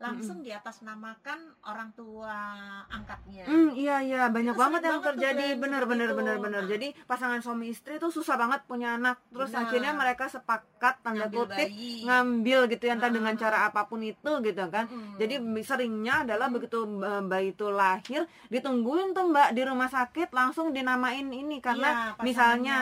langsung 0.00 0.40
di 0.40 0.48
atas 0.48 0.80
namakan 0.80 1.36
orang 1.62 1.92
tua 1.92 2.32
angkatnya. 2.88 3.44
Hmm, 3.44 3.68
iya 3.70 4.00
iya 4.00 4.22
banyak 4.26 4.52
Itu 4.52 4.58
banget 4.58 4.80
yang 4.80 4.96
banget 4.96 5.06
terjadi 5.12 5.46
bener 5.54 5.82
bener 5.84 6.08
itu. 6.08 6.16
bener 6.16 6.36
bener. 6.38 6.62
Nah. 6.62 6.70
Jadi 6.70 6.88
pasangan 7.04 7.36
suami 7.38 7.68
istri 7.68 7.96
tuh 7.96 8.08
susah 8.08 8.34
banget 8.34 8.64
punya 8.64 8.96
anak. 8.96 9.20
Terus 9.28 9.50
Benar. 9.50 9.62
akhirnya 9.62 9.92
mereka 9.92 10.24
sepakat 10.26 10.94
tanda 11.00 11.28
Ngambil 11.28 11.36
kutip 11.44 11.68
bayi. 11.68 11.92
ngambil 12.02 12.58
gitu 12.66 12.82
ya 12.82 12.94
entah 12.94 13.06
Ah. 13.06 13.14
dengan 13.14 13.34
cara 13.36 13.58
apa 13.62 13.84
pun 13.84 14.00
itu 14.00 14.32
gitu 14.40 14.64
kan. 14.66 14.84
Mm. 14.86 15.14
Jadi 15.16 15.34
seringnya 15.60 16.14
adalah 16.24 16.46
Hmm. 16.46 16.56
begitu 16.56 16.78
eh, 16.80 17.22
bayi 17.22 17.48
itu 17.50 17.66
lahir 17.68 18.22
ditungguin 18.48 19.12
tuh 19.12 19.28
Mbak 19.28 19.48
di 19.52 19.62
rumah 19.62 19.86
sakit 19.86 20.28
langsung 20.30 20.70
dinamain 20.70 21.26
ini 21.26 21.60
karena 21.60 21.88
Iya, 22.10 22.24
misalnya 22.24 22.76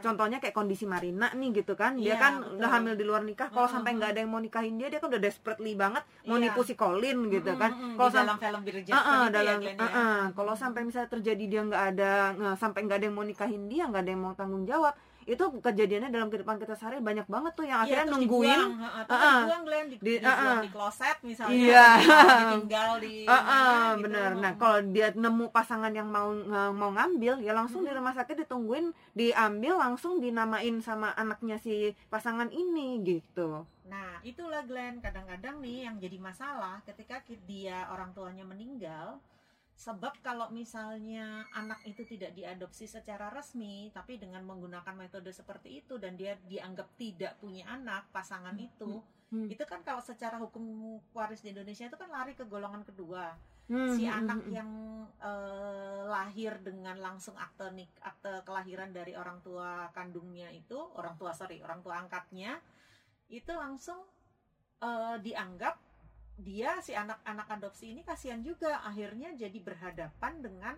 contohnya 0.00 0.38
kayak 0.38 0.52
kondisi 0.52 0.84
Marina 0.84 1.32
nih 1.32 1.50
gitu 1.54 1.72
kan 1.74 1.96
dia 1.96 2.12
Iya, 2.12 2.16
kan 2.16 2.32
betul. 2.38 2.56
udah 2.58 2.68
hamil 2.70 2.94
di 2.94 3.04
luar 3.04 3.22
nikah 3.22 3.48
kalau 3.48 3.64
Heeh, 3.64 3.74
sampai 3.74 3.90
nggak 3.94 4.10
ada 4.10 4.20
yang 4.20 4.30
mau 4.30 4.38
nikahin 4.38 4.76
dia 4.76 4.88
dia 4.88 4.98
kan 4.98 5.08
udah 5.08 5.18
desperately 5.18 5.72
banget 5.74 6.04
mau 6.26 6.36
Iya. 6.36 6.50
nipu 6.50 6.60
si 6.60 6.74
Colin 6.74 7.18
gitu 7.28 7.48
Mm, 7.48 7.56
kan 7.56 7.70
kalau 7.94 8.10
dalam 8.12 8.36
film 8.36 8.60
Bridgerton 8.60 8.98
Heeh, 8.98 9.22
itu 9.22 9.32
dalam 9.32 9.58
ya, 9.58 9.70
ya. 9.70 9.74
heeh, 9.80 10.18
kalau 10.34 10.54
sampai 10.54 10.80
misalnya 10.82 11.08
terjadi 11.08 11.44
dia 11.46 11.60
nggak 11.62 11.84
ada 11.94 12.10
sampai 12.54 12.80
nggak 12.82 12.98
ada 12.98 13.06
yang 13.06 13.14
mau 13.14 13.22
nikahin 13.22 13.62
dia 13.66 13.86
nggak 13.86 14.02
ada 14.02 14.10
yang 14.10 14.22
mau 14.22 14.34
tanggung 14.34 14.64
jawab 14.64 14.92
itu 15.26 15.42
kejadiannya 15.58 16.08
dalam 16.08 16.26
kehidupan 16.26 16.56
kita 16.56 16.72
sehari 16.72 16.98
banyak 16.98 17.26
banget 17.26 17.52
tuh 17.52 17.62
yang 17.62 17.82
Iya, 17.82 17.84
akhirnya 17.84 18.04
terus 18.06 18.14
nungguin 18.16 18.46
dibuang, 18.56 18.72
terus 18.78 19.10
Heeh. 19.10 19.36
dibuang 19.36 19.62
Glenn 19.62 19.86
di, 19.86 19.96
Di- 19.96 20.18
dibuang 20.18 20.38
heeh. 20.38 20.58
di 20.62 20.70
kloset 20.70 21.16
misalnya 21.20 21.58
Iya. 21.58 21.86
ditinggal 21.98 22.90
di 22.98 23.14
Heeh, 23.30 23.42
mana 23.42 23.90
gitu. 23.90 24.02
bener. 24.02 24.30
Nah, 24.38 24.52
kalau 24.54 24.78
dia 24.86 25.08
nemu 25.12 25.46
pasangan 25.50 25.90
yang 25.90 26.06
mau 26.06 26.30
mau 26.72 26.90
ngambil, 26.90 27.34
ya 27.40 27.52
langsung 27.52 27.82
di 27.82 27.90
Hmm. 27.90 27.98
rumah 27.98 28.14
sakit 28.14 28.36
ditungguin, 28.40 28.86
diambil 29.12 29.74
langsung 29.76 30.18
dinamain 30.18 30.78
sama 30.78 31.10
anaknya 31.12 31.58
si 31.58 31.74
pasangan 32.06 32.46
ini 32.48 33.02
gitu. 33.02 33.66
Nah, 33.84 34.18
itulah 34.22 34.62
Glenn 34.62 34.98
kadang-kadang 34.98 35.58
nih 35.58 35.84
yang 35.84 35.98
jadi 35.98 36.18
masalah 36.18 36.82
ketika 36.82 37.18
dia 37.42 37.86
orang 37.88 38.10
tuanya 38.12 38.42
meninggal 38.42 39.18
sebab 39.76 40.24
kalau 40.24 40.48
misalnya 40.48 41.44
anak 41.52 41.84
itu 41.84 42.08
tidak 42.08 42.32
diadopsi 42.32 42.88
secara 42.88 43.28
resmi 43.28 43.92
tapi 43.92 44.16
dengan 44.16 44.40
menggunakan 44.48 44.96
metode 44.96 45.28
seperti 45.36 45.84
itu 45.84 46.00
dan 46.00 46.16
dia 46.16 46.40
dianggap 46.48 46.96
tidak 46.96 47.36
punya 47.36 47.68
anak 47.68 48.08
pasangan 48.08 48.56
Hmm. 48.56 48.66
itu 48.72 48.92
Hmm. 49.26 49.50
itu 49.50 49.64
kan 49.66 49.82
kalau 49.82 49.98
secara 49.98 50.38
hukum 50.38 50.96
waris 51.10 51.42
di 51.42 51.50
Indonesia 51.50 51.90
itu 51.90 51.98
kan 51.98 52.08
lari 52.08 52.38
ke 52.38 52.46
golongan 52.46 52.86
kedua 52.86 53.34
Hmm, 53.66 53.98
si 53.98 54.06
hmm, 54.06 54.14
anak 54.14 54.38
hmm, 54.38 54.46
hmm. 54.46 54.56
yang 54.62 54.70
eh, 55.18 56.02
lahir 56.06 56.54
dengan 56.62 57.02
langsung 57.02 57.34
akte 57.34 57.66
nik 57.74 57.90
akte 57.98 58.46
kelahiran 58.46 58.94
dari 58.94 59.18
orang 59.18 59.42
tua 59.42 59.90
kandungnya 59.90 60.54
itu 60.54 60.78
orang 60.94 61.18
tua 61.18 61.34
sorry 61.34 61.58
orang 61.58 61.82
tua 61.82 61.98
angkatnya 61.98 62.62
itu 63.26 63.50
langsung 63.50 63.98
eh, 64.78 65.18
dianggap 65.18 65.82
dia 66.36 66.76
si 66.84 66.92
anak-anak 66.92 67.48
adopsi 67.48 67.96
ini 67.96 68.04
kasihan 68.04 68.40
juga. 68.44 68.84
Akhirnya 68.84 69.32
jadi 69.32 69.56
berhadapan 69.60 70.44
dengan 70.44 70.74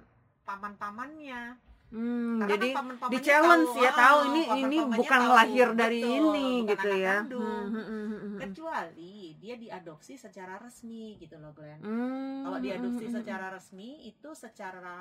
paman-pamannya 0.47 1.59
Hmm, 1.89 2.37
Karena 2.39 2.53
jadi 2.53 2.69
kan 2.71 2.85
di 3.09 3.19
challenge 3.19 3.71
tahu, 3.71 3.81
ya 3.81 3.89
ah, 3.89 3.97
tahu 3.97 4.19
ini 4.29 4.43
ini 4.45 4.77
paman-pamannya 4.77 4.99
bukan 5.01 5.23
tahu, 5.25 5.33
lahir 5.33 5.69
dari 5.73 6.01
betul, 6.05 6.13
ini 6.21 6.49
bukan 6.61 6.69
gitu 6.69 6.87
anak 6.87 7.01
ya. 7.01 7.15
kandung. 7.17 7.43
Hmm, 7.43 7.73
hmm, 7.73 7.85
hmm, 7.89 8.05
hmm, 8.05 8.21
hmm. 8.21 8.39
kecuali 8.39 9.15
dia 9.39 9.55
diadopsi 9.55 10.13
secara 10.15 10.55
resmi 10.59 11.17
gitu 11.17 11.37
loh 11.39 11.53
Glenn 11.53 11.81
Hmm, 11.81 12.45
Kalau 12.45 12.59
diadopsi 12.61 13.05
hmm, 13.05 13.09
hmm, 13.09 13.19
secara 13.19 13.47
resmi 13.49 13.89
itu 14.05 14.31
secara 14.35 14.99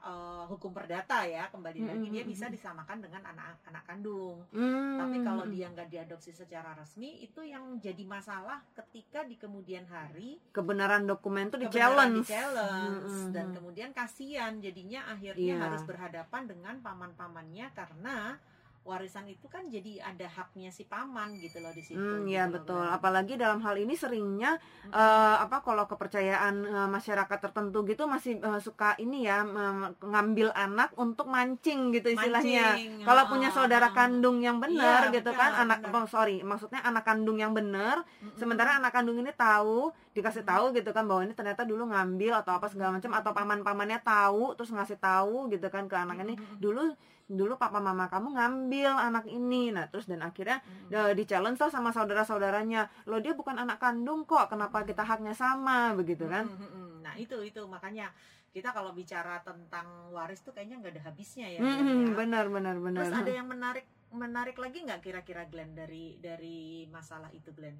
eh, 0.00 0.44
hukum 0.46 0.70
perdata 0.70 1.18
ya 1.22 1.44
kembali 1.48 1.76
Mm, 1.76 1.88
lagi 1.88 2.06
dia 2.08 2.24
bisa 2.24 2.46
disamakan 2.46 2.98
dengan 3.00 3.22
anak 3.26 3.60
anak 3.64 3.84
kandung. 3.84 4.40
hmm, 4.50 4.96
Tapi 4.96 5.16
kalau 5.20 5.44
hmm. 5.44 5.52
dia 5.52 5.66
nggak 5.68 5.88
diadopsi 5.88 6.32
secara 6.32 6.72
resmi 6.72 7.20
itu 7.20 7.40
yang 7.42 7.76
jadi 7.78 8.04
masalah 8.04 8.64
ketika 8.72 9.22
di 9.22 9.36
kemudian 9.36 9.84
hari 9.84 10.40
kebenaran 10.50 11.04
dokumen 11.04 11.48
itu 11.48 11.58
di 11.58 11.68
challenge, 11.68 12.24
di-challenge. 12.24 13.04
Hmm, 13.04 13.28
hmm, 13.28 13.30
dan 13.30 13.46
hmm. 13.50 13.56
kemudian 13.56 13.90
kasihan 13.92 14.52
jadinya 14.56 15.04
akhirnya 15.06 15.38
Iya. 15.50 15.56
harus 15.60 15.82
berhadapan 15.82 16.28
dengan 16.46 16.78
paman-pamannya 16.78 17.66
karena 17.74 18.38
warisan 18.80 19.22
itu 19.24 19.44
kan 19.44 19.68
jadi 19.68 20.00
ada 20.02 20.24
haknya 20.26 20.68
si 20.68 20.82
paman 20.82 21.36
gitu 21.36 21.60
loh 21.60 21.68
di 21.68 21.78
situ. 21.78 21.94
Hmm, 21.94 22.24
gitu 22.24 22.32
ya 22.32 22.44
loh, 22.44 22.56
betul. 22.56 22.80
Glenn. 22.80 22.96
Apalagi 22.96 23.34
dalam 23.36 23.60
hal 23.60 23.76
ini 23.76 23.92
seringnya 23.92 24.56
Mm-mm. 24.56 24.90
eh, 24.90 25.36
apa 25.38 25.60
kalau 25.60 25.84
kepercayaan 25.84 26.54
eh, 26.62 26.88
masyarakat 26.88 27.38
tertentu 27.38 27.84
gitu 27.84 28.04
masih 28.04 28.36
eh, 28.36 28.58
suka 28.58 28.96
ini 28.96 29.24
ya 29.24 29.44
mem- 29.44 29.94
ngambil 30.00 30.50
anak 30.50 30.96
untuk 30.96 31.28
mancing 31.28 31.92
gitu 31.92 32.08
istilahnya. 32.10 32.74
Mancing, 32.74 33.04
Kalau 33.04 33.22
punya 33.28 33.48
ah, 33.48 33.54
saudara 33.54 33.88
ah. 33.88 33.92
kandung 33.92 34.40
yang 34.40 34.56
benar 34.56 35.06
Iya, 35.06 35.14
gitu 35.14 35.30
benar, 35.30 35.38
kan 35.38 35.50
anak 35.60 35.78
benar. 35.84 35.94
oh, 35.94 36.06
sorry 36.06 36.36
maksudnya 36.40 36.80
anak 36.80 37.04
kandung 37.04 37.36
yang 37.36 37.52
benar 37.52 38.00
Mm-mm. 38.18 38.34
sementara 38.34 38.80
anak 38.80 38.90
kandung 38.90 39.16
ini 39.16 39.30
tahu 39.30 39.92
dikasih 40.10 40.42
Mm. 40.42 40.50
tahu 40.50 40.64
gitu 40.72 40.90
kan 40.90 41.04
bahwa 41.04 41.22
ini 41.22 41.34
ternyata 41.34 41.62
dulu 41.62 41.84
ngambil 41.86 42.32
atau 42.40 42.56
apa 42.56 42.66
segala 42.66 42.96
macam 42.96 43.12
atau 43.12 43.30
paman-pamannya 43.30 44.00
tahu 44.00 44.56
terus 44.56 44.72
ngasih 44.72 44.96
tahu 44.96 45.46
gitu 45.48 45.68
kan 45.68 45.84
ke 45.84 45.94
anak 45.94 46.16
ini 46.18 46.34
Mm-mm. 46.34 46.58
dulu 46.58 46.96
dulu 47.30 47.54
papa 47.54 47.78
mama 47.78 48.10
kamu 48.10 48.34
ngambil 48.34 48.90
anak 48.90 49.30
ini 49.30 49.70
nah 49.70 49.86
terus 49.86 50.10
dan 50.10 50.18
akhirnya 50.18 50.58
Mm-mm. 50.90 51.14
di 51.14 51.22
challenge 51.22 51.62
lah 51.62 51.70
sama 51.70 51.94
saudara-saudaranya 51.94 52.90
lo 53.06 53.22
dia 53.22 53.38
bukan 53.38 53.54
anak 53.54 53.78
kandung 53.78 54.26
kok 54.26 54.50
kenapa 54.50 54.82
kita 54.82 55.06
haknya 55.06 55.30
sama 55.30 55.94
begitu 55.94 56.26
kan 56.26 56.50
Mm, 56.50 56.58
mm, 56.58 56.70
mm. 56.74 56.90
Nah 57.06 57.14
itu 57.14 57.38
itu 57.46 57.62
makanya 57.70 58.10
kita 58.50 58.74
kalau 58.74 58.90
bicara 58.90 59.38
tentang 59.46 60.10
waris 60.10 60.42
tuh 60.42 60.50
kayaknya 60.50 60.82
nggak 60.82 60.92
ada 60.98 61.02
habisnya 61.06 61.46
ya. 61.46 61.62
Mm-mm, 61.62 62.10
ya. 62.10 62.18
benar 62.18 62.44
benar 62.50 62.76
benar 62.82 63.06
Terus 63.06 63.22
ada 63.22 63.30
yang 63.30 63.46
menarik 63.46 63.86
menarik 64.10 64.58
lagi 64.58 64.78
nggak 64.82 65.00
kira-kira 65.06 65.46
Glenn 65.46 65.70
dari 65.78 66.18
dari 66.18 66.82
masalah 66.90 67.30
itu 67.30 67.54
Glenn? 67.54 67.78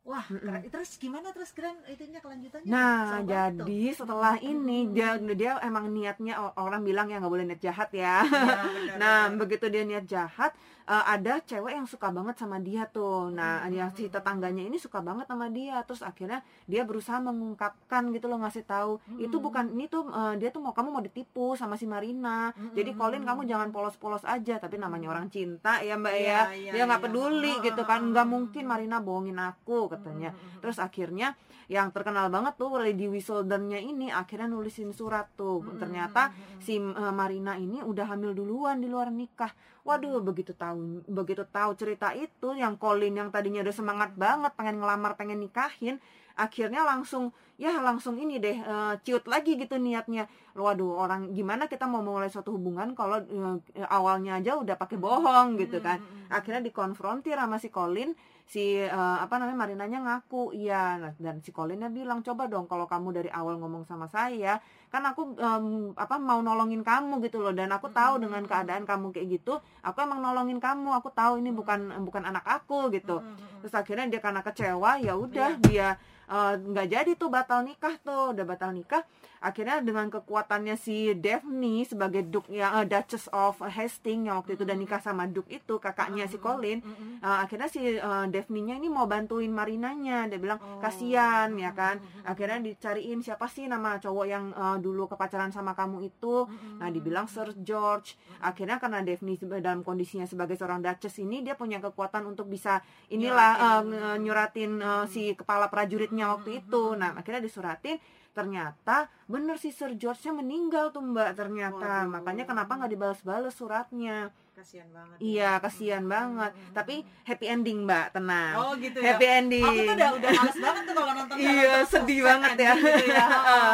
Wah, 0.00 0.24
keren. 0.24 0.64
terus 0.72 0.96
gimana 0.96 1.28
terus 1.30 1.52
Glenn 1.52 1.76
itunya 1.86 2.18
kelanjutannya? 2.18 2.66
Nah, 2.66 3.20
jadi 3.20 3.92
setelah 3.92 4.40
ini 4.40 4.88
Hmm. 4.88 4.94
dia 4.96 5.10
dia 5.36 5.52
emang 5.60 5.92
niatnya 5.92 6.34
orang 6.56 6.82
bilang 6.82 7.12
ya 7.12 7.20
nggak 7.20 7.28
boleh 7.30 7.44
niat 7.44 7.60
jahat 7.60 7.92
ya. 7.92 8.24
Ya, 8.24 8.64
benar, 8.64 8.96
Nah, 9.02 9.18
benar. 9.28 9.38
begitu 9.44 9.64
dia 9.68 9.84
niat 9.84 10.08
jahat, 10.08 10.56
eh, 10.86 11.04
ada 11.10 11.40
cewek 11.40 11.72
yang 11.74 11.84
suka 11.84 12.08
banget 12.08 12.36
sama 12.36 12.56
dia 12.58 12.86
tuh. 12.86 13.28
Nah, 13.28 13.64
Hmm, 13.64 13.72
yang 13.74 13.88
hmm, 13.90 13.98
si 13.98 14.04
hmm. 14.06 14.14
tetangganya 14.14 14.62
ini 14.62 14.76
suka 14.76 15.00
banget 15.00 15.26
sama 15.26 15.48
dia. 15.48 15.82
Terus 15.84 16.00
akhirnya 16.00 16.40
dia 16.64 16.82
berusaha 16.84 17.18
mengungkapkan 17.18 18.12
gitu 18.12 18.26
loh 18.26 18.38
ngasih 18.40 18.64
tahu, 18.64 18.96
itu 19.16 19.36
Hmm. 19.36 19.44
bukan 19.44 19.64
ini 19.72 19.84
tuh 19.86 20.06
eh, 20.06 20.34
dia 20.38 20.48
tuh 20.48 20.62
mau 20.62 20.72
kamu 20.72 20.88
mau 20.90 21.02
ditipu 21.02 21.52
sama 21.54 21.74
si 21.74 21.84
Marina. 21.84 22.52
Hmm, 22.52 22.72
Jadi 22.72 22.90
hmm, 22.92 22.98
Colin 22.98 23.22
hmm. 23.22 23.28
kamu 23.28 23.40
jangan 23.44 23.68
polos-polos 23.70 24.22
aja, 24.22 24.56
tapi 24.56 24.76
namanya 24.76 25.10
orang 25.10 25.26
cinta 25.26 25.80
ya 25.80 25.98
Mbak 25.98 26.14
Iya, 26.14 26.30
ya. 26.30 26.40
iya, 26.54 26.70
Dia 26.72 26.82
nggak 26.86 27.00
iya. 27.00 27.06
peduli 27.10 27.52
Oh, 27.52 27.62
gitu 27.64 27.82
kan. 27.82 28.00
Nggak 28.06 28.26
mungkin. 28.28 28.64
Marina 28.70 29.02
bohongin 29.02 29.34
aku 29.34 29.90
katanya. 29.90 30.30
Mm, 30.30 30.38
mm, 30.38 30.46
mm, 30.54 30.60
Terus 30.62 30.78
akhirnya 30.78 31.34
yang 31.66 31.90
terkenal 31.90 32.30
banget 32.30 32.54
tuh 32.54 32.78
Lady 32.78 33.06
Whistledown-nya 33.06 33.82
ini 33.82 34.06
akhirnya 34.10 34.46
nulisin 34.46 34.94
surat 34.94 35.26
tuh. 35.34 35.58
mm, 35.58 35.74
mm, 35.74 35.78
Ternyata 35.82 36.22
si 36.62 36.78
uh, 36.78 37.10
Marina 37.10 37.58
ini 37.58 37.82
udah 37.82 38.06
hamil 38.06 38.30
duluan 38.30 38.78
di 38.78 38.86
luar 38.86 39.10
nikah. 39.10 39.50
Waduh, 39.80 40.20
begitu 40.20 40.52
tahu 40.52 40.69
begitu 41.06 41.42
tahu 41.46 41.74
cerita 41.74 42.12
itu 42.12 42.54
yang 42.54 42.76
Colin 42.76 43.14
yang 43.14 43.28
tadinya 43.30 43.60
udah 43.62 43.74
semangat 43.74 44.10
banget 44.14 44.52
pengen 44.58 44.82
ngelamar, 44.82 45.14
pengen 45.14 45.38
nikahin, 45.40 45.96
akhirnya 46.34 46.82
langsung 46.82 47.30
ya 47.60 47.76
langsung 47.84 48.16
ini 48.16 48.40
deh 48.40 48.56
uh, 48.64 48.96
ciut 49.04 49.28
lagi 49.28 49.60
gitu 49.60 49.76
niatnya. 49.76 50.24
Waduh, 50.56 50.96
orang 50.96 51.30
gimana 51.36 51.68
kita 51.68 51.84
mau 51.86 52.00
mulai 52.02 52.32
suatu 52.32 52.56
hubungan 52.56 52.96
kalau 52.96 53.20
uh, 53.20 53.56
awalnya 53.86 54.40
aja 54.40 54.56
udah 54.56 54.74
pakai 54.74 54.96
bohong 54.96 55.60
gitu 55.60 55.78
Mm, 55.78 55.84
kan. 55.84 55.98
mm, 56.00 56.08
mm, 56.08 56.20
mm. 56.26 56.34
Akhirnya 56.34 56.60
dikonfrontir 56.64 57.36
sama 57.36 57.60
si 57.60 57.68
Colin 57.68 58.16
si 58.50 58.82
eh, 58.82 58.90
apa 59.22 59.38
namanya 59.38 59.58
Marinanya 59.62 59.98
ngaku. 60.02 60.50
Iya 60.58 60.98
Nah, 60.98 61.12
dan 61.22 61.38
si 61.38 61.54
Colinnya 61.54 61.86
bilang 61.86 62.18
coba 62.26 62.50
dong 62.50 62.66
kalau 62.66 62.90
kamu 62.90 63.14
dari 63.14 63.30
awal 63.30 63.54
ngomong 63.62 63.86
sama 63.86 64.10
saya 64.10 64.58
kan 64.90 65.06
aku 65.06 65.38
em, 65.38 65.94
apa 65.94 66.18
mau 66.18 66.42
nolongin 66.42 66.82
kamu 66.82 67.22
gitu 67.22 67.38
loh. 67.38 67.54
Dan 67.54 67.70
aku 67.70 67.94
tahu 67.94 68.18
Mm, 68.18 68.22
dengan 68.26 68.42
keadaan 68.50 68.82
kamu 68.82 69.14
kayak 69.14 69.28
gitu 69.38 69.54
aku 69.86 69.98
emang 70.02 70.18
nolongin 70.18 70.58
kamu. 70.58 70.90
Aku 70.98 71.14
tahu 71.14 71.38
ini 71.38 71.54
bukan 71.54 71.94
bukan 72.02 72.26
anak 72.26 72.42
aku 72.42 72.90
gitu. 72.90 73.22
Mm, 73.22 73.30
mm, 73.30 73.38
mm. 73.38 73.58
terus 73.62 73.74
akhirnya 73.78 74.06
dia 74.10 74.18
karena 74.18 74.42
kecewa 74.42 74.98
ya 74.98 75.14
udah 75.14 75.50
Iya. 75.54 75.62
dia 75.70 75.88
eh, 76.26 76.52
nggak 76.58 76.86
jadi 76.90 77.10
tuh 77.14 77.30
batal 77.30 77.62
nikah 77.62 77.94
tuh. 78.02 78.34
Udah 78.34 78.42
batal 78.42 78.74
nikah 78.74 79.06
akhirnya 79.40 79.80
dengan 79.80 80.06
kekuatannya 80.06 80.76
si 80.76 81.10
Daphne 81.12 81.82
sebagai 81.82 82.22
Duke 82.22 82.52
yang 82.52 82.76
eh, 82.76 82.86
Duchess 82.86 83.26
of 83.30 83.56
Hastings 83.58 84.24
yang 84.24 84.36
waktu 84.36 84.54
itu 84.54 84.62
udah 84.62 84.76
nikah 84.76 85.00
sama 85.00 85.24
Duke 85.24 85.48
itu 85.50 85.76
kakaknya 85.76 86.24
si 86.24 86.36
Colin 86.36 86.80
Mm. 86.80 87.20
Uh, 87.20 87.38
akhirnya 87.40 87.66
si 87.66 87.80
uh, 87.94 88.24
Daphne-nya 88.26 88.76
ini 88.76 88.86
mau 88.86 89.04
bantuin 89.04 89.48
Marinanya. 89.48 90.24
Dia 90.26 90.36
bilang 90.36 90.56
Oh. 90.58 90.76
kasihan 90.78 91.48
ya 91.52 91.70
kan. 91.70 91.96
Akhirnya 92.22 92.60
dicariin 92.60 93.20
siapa 93.20 93.46
sih 93.46 93.64
nama 93.64 93.96
cowok 93.96 94.26
yang 94.26 94.44
uh, 94.52 94.76
dulu 94.76 95.04
kepacaran 95.06 95.48
sama 95.48 95.72
kamu 95.72 96.06
itu. 96.06 96.44
Nah 96.76 96.88
dibilang 96.88 97.24
Sir. 97.26 97.52
George. 97.56 98.14
Akhirnya 98.40 98.76
karena 98.76 99.00
Daphne 99.00 99.34
dalam 99.58 99.80
kondisinya 99.80 100.24
sebagai 100.24 100.54
seorang 100.54 100.80
duchess 100.80 101.16
ini 101.18 101.40
dia 101.40 101.54
punya 101.54 101.78
kekuatan 101.78 102.24
untuk 102.24 102.44
bisa 102.46 102.80
inilah 103.08 103.52
uh, 103.56 103.80
Nyuratin. 103.80 103.88
nge- 103.90 104.18
nyuratin 104.20 104.72
uh, 104.80 105.04
si 105.06 105.22
kepala 105.32 105.68
prajuritnya 105.68 106.28
waktu 106.30 106.60
itu. 106.60 106.82
Nah 106.94 107.14
akhirnya 107.14 107.40
disuratin 107.40 107.96
ternyata 108.30 108.96
bener 109.26 109.56
si 109.56 109.70
Sir 109.70 109.92
George-nya 109.92 110.32
meninggal 110.32 110.90
tuh 110.90 111.02
mbak 111.02 111.34
ternyata 111.34 112.06
Waduh. 112.06 112.12
makanya 112.12 112.44
kenapa 112.44 112.72
nggak 112.74 112.92
dibalas-balas 112.92 113.52
suratnya 113.52 114.30
Kasihan 114.50 114.92
banget. 114.92 115.16
Iya, 115.24 115.50
ya. 115.50 115.52
kasihan 115.56 116.04
Mm, 116.04 116.12
banget. 116.12 116.50
mm, 116.52 116.60
mm, 116.60 116.74
Tapi 116.76 116.94
happy 117.24 117.46
ending, 117.48 117.78
Mbak. 117.88 118.06
Tenang. 118.12 118.54
Oh 118.60 118.72
gitu 118.76 118.98
ya. 119.00 119.16
happy 119.16 119.24
ending. 119.24 119.64
Aku 119.64 119.80
tuh 119.80 119.94
udah 119.96 120.10
udah 120.20 120.30
males 120.36 120.58
banget 120.60 120.82
tuh 120.84 120.94
kalau 121.00 121.12
nonton 121.16 121.36
Iya, 121.40 121.72
sedih 121.88 122.20
banget 122.20 122.52
ya. 122.60 122.72
gitu 122.76 123.04
ya. 123.08 123.26
Oh? 123.40 123.72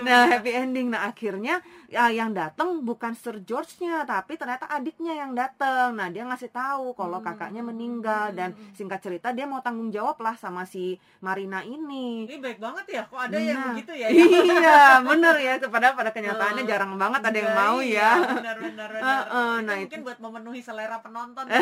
Nah, 0.00 0.20
happy 0.24 0.50
ending. 0.56 0.88
Nah, 0.88 1.04
akhirnya 1.04 1.60
ya, 1.92 2.08
yang 2.08 2.32
datang 2.32 2.80
bukan 2.80 3.12
Sir 3.12 3.36
George-nya, 3.44 4.08
tapi 4.08 4.40
ternyata 4.40 4.64
adiknya 4.66 5.12
yang 5.12 5.36
datang. 5.36 5.92
Nah, 5.92 6.08
dia 6.08 6.24
ngasih 6.24 6.48
tahu 6.48 6.96
kalau 6.96 7.20
Hmm, 7.20 7.28
kakaknya 7.28 7.60
meninggal 7.60 8.32
hmm, 8.32 8.36
dan 8.38 8.50
singkat 8.72 9.04
cerita 9.04 9.28
dia 9.30 9.44
mau 9.44 9.60
tanggung 9.60 9.92
jawab 9.92 10.16
lah 10.18 10.32
sama 10.34 10.64
si 10.64 10.96
Marina 11.20 11.60
ini. 11.62 12.24
Ini 12.24 12.40
baik 12.40 12.58
banget 12.58 12.86
ya. 12.88 13.02
Kok 13.04 13.20
ada 13.20 13.36
yang 13.36 13.58
Nah, 13.60 13.66
begitu 13.76 13.92
ya? 13.92 14.08
iya, 14.48 14.80
bener 15.04 15.34
ya. 15.36 15.52
Padahal 15.62 15.94
pada 15.94 16.10
kenyataannya 16.10 16.62
Oh, 16.64 16.68
jarang 16.68 16.92
banget 16.96 17.20
ada 17.20 17.36
yang 17.36 17.52
Iya, 17.52 17.60
mau 17.60 17.76
iya, 17.78 18.00
ya. 18.00 18.10
Benar 18.40 18.56
benar 18.56 18.88
benar. 18.88 19.02
Heeh, 19.04 19.52
Itu 19.52 19.66
nah, 19.68 19.76
mungkin 19.76 20.00
buat 20.00 20.18
memenuhi 20.18 20.60
selera 20.64 20.96
penonton. 21.04 21.44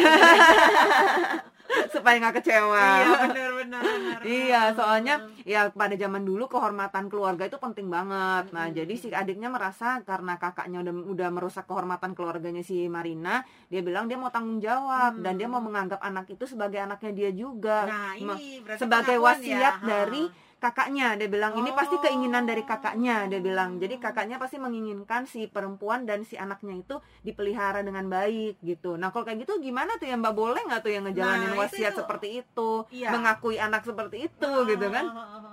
Supaya 1.94 2.16
nggak 2.18 2.36
kecewa. 2.38 2.80
iya 2.80 3.10
benar 3.24 3.50
benar. 3.56 4.18
Iya, 4.20 4.62
soalnya 4.72 5.14
ya 5.42 5.70
pada 5.70 5.94
zaman 5.94 6.22
dulu 6.22 6.46
kehormatan 6.46 7.06
keluarga 7.06 7.44
itu 7.44 7.56
penting 7.56 7.86
banget. 7.86 8.50
Nah, 8.50 8.66
Mm-mm. 8.66 8.76
jadi 8.76 8.94
si 8.94 9.08
adiknya 9.10 9.48
merasa 9.48 10.02
karena 10.02 10.36
kakaknya 10.36 10.80
udah 10.80 10.94
udah 11.08 11.28
merusak 11.30 11.64
kehormatan 11.64 12.12
keluarganya 12.12 12.60
si 12.60 12.86
Marina, 12.86 13.42
dia 13.66 13.80
bilang 13.80 14.06
dia 14.06 14.16
mau 14.16 14.28
tanggung 14.28 14.58
jawab 14.58 15.12
Hmm. 15.12 15.22
dan 15.22 15.34
dia 15.34 15.46
mau 15.46 15.58
menganggap 15.58 15.98
anak 15.98 16.28
itu 16.28 16.44
sebagai 16.44 16.78
anaknya 16.78 17.10
dia 17.10 17.30
juga. 17.30 17.86
Nah, 17.86 18.12
ini 18.14 18.60
berarti 18.60 18.80
sebagai 18.80 19.16
wasiat 19.16 19.74
ya. 19.76 19.86
dari 19.86 20.22
kakaknya 20.60 21.16
dia 21.16 21.26
bilang 21.26 21.56
ini 21.56 21.72
pasti 21.72 21.96
Oh. 21.96 22.00
keinginan 22.00 22.44
dari 22.44 22.62
kakaknya 22.62 23.24
dia 23.26 23.40
bilang 23.40 23.76
jadi 23.76 23.96
kakaknya 23.96 24.36
pasti 24.36 24.56
menginginkan 24.56 25.24
si 25.24 25.46
perempuan 25.46 26.04
dan 26.04 26.22
si 26.22 26.36
anaknya 26.36 26.76
itu 26.76 26.94
dipelihara 27.20 27.80
dengan 27.80 28.06
baik 28.06 28.60
gitu 28.60 28.94
nah 28.94 29.08
kalau 29.08 29.24
kayak 29.24 29.40
gitu 29.40 29.56
gimana 29.58 29.96
tuh 29.96 30.04
ya 30.04 30.14
mbak 30.14 30.32
boleh 30.32 30.60
nggak 30.62 30.80
tuh 30.80 30.92
yang 30.92 31.04
ngejalanin 31.04 31.48
Nah, 31.48 31.58
wasiat 31.58 31.90
itu. 31.90 31.98
seperti 31.98 32.28
itu 32.38 32.70
Iya. 32.92 33.08
mengakui 33.10 33.56
anak 33.56 33.82
seperti 33.82 34.28
itu 34.28 34.44
Oh, 34.46 34.62
gitu 34.64 34.86
kan 34.86 35.02
oh, 35.02 35.12
oh, 35.12 35.26
oh, 35.26 35.40
oh. 35.42 35.49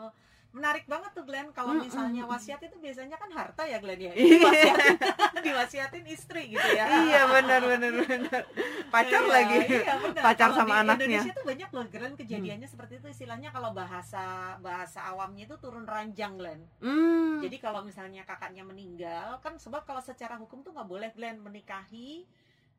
Menarik 0.56 0.86
banget 0.88 1.12
tuh 1.13 1.24
Glenn 1.24 1.50
kalau 1.51 1.75
Mm-mm. 1.75 1.86
misalnya 1.86 2.24
wasiat 2.25 2.60
itu 2.60 2.75
biasanya 2.80 3.18
kan 3.20 3.30
harta 3.30 3.63
ya 3.68 3.77
Glenn 3.77 4.00
ya. 4.00 4.13
Wasiat 4.48 4.77
diwasiatin 5.46 6.06
istri 6.08 6.51
gitu 6.51 6.68
ya 6.74 6.86
iya 7.08 7.22
benar 7.30 7.62
benar 7.62 7.94
benar 8.04 8.42
pacar 8.89 9.22
Iya, 9.24 9.32
lagi 9.32 9.58
iya, 9.70 9.94
benar. 10.01 10.22
pacar 10.24 10.50
Kalau 10.51 10.58
sama 10.60 10.74
di 10.74 10.82
anaknya 10.84 11.06
Indonesia 11.08 11.34
tuh 11.36 11.46
banyak 11.46 11.70
loh 11.72 11.86
Glenn 11.88 12.16
kejadiannya 12.18 12.68
seperti 12.68 12.94
itu 13.00 13.08
istilahnya 13.12 13.50
kalau 13.54 13.72
bahasa 13.72 14.56
bahasa 14.60 15.00
awamnya 15.08 15.46
itu 15.46 15.56
turun 15.62 15.86
ranjang 15.86 16.36
Glenn 16.36 16.62
hmm. 16.82 17.39
jadi 17.46 17.58
kalau 17.62 17.86
misalnya 17.86 18.24
kakaknya 18.25 18.63
meninggal 18.66 19.39
kan 19.39 19.56
sebab 19.56 19.86
kalau 19.86 20.01
secara 20.01 20.36
hukum 20.36 20.66
tuh 20.66 20.74
nggak 20.74 20.89
boleh 20.89 21.10
Glenn 21.16 21.39
menikahi 21.39 22.25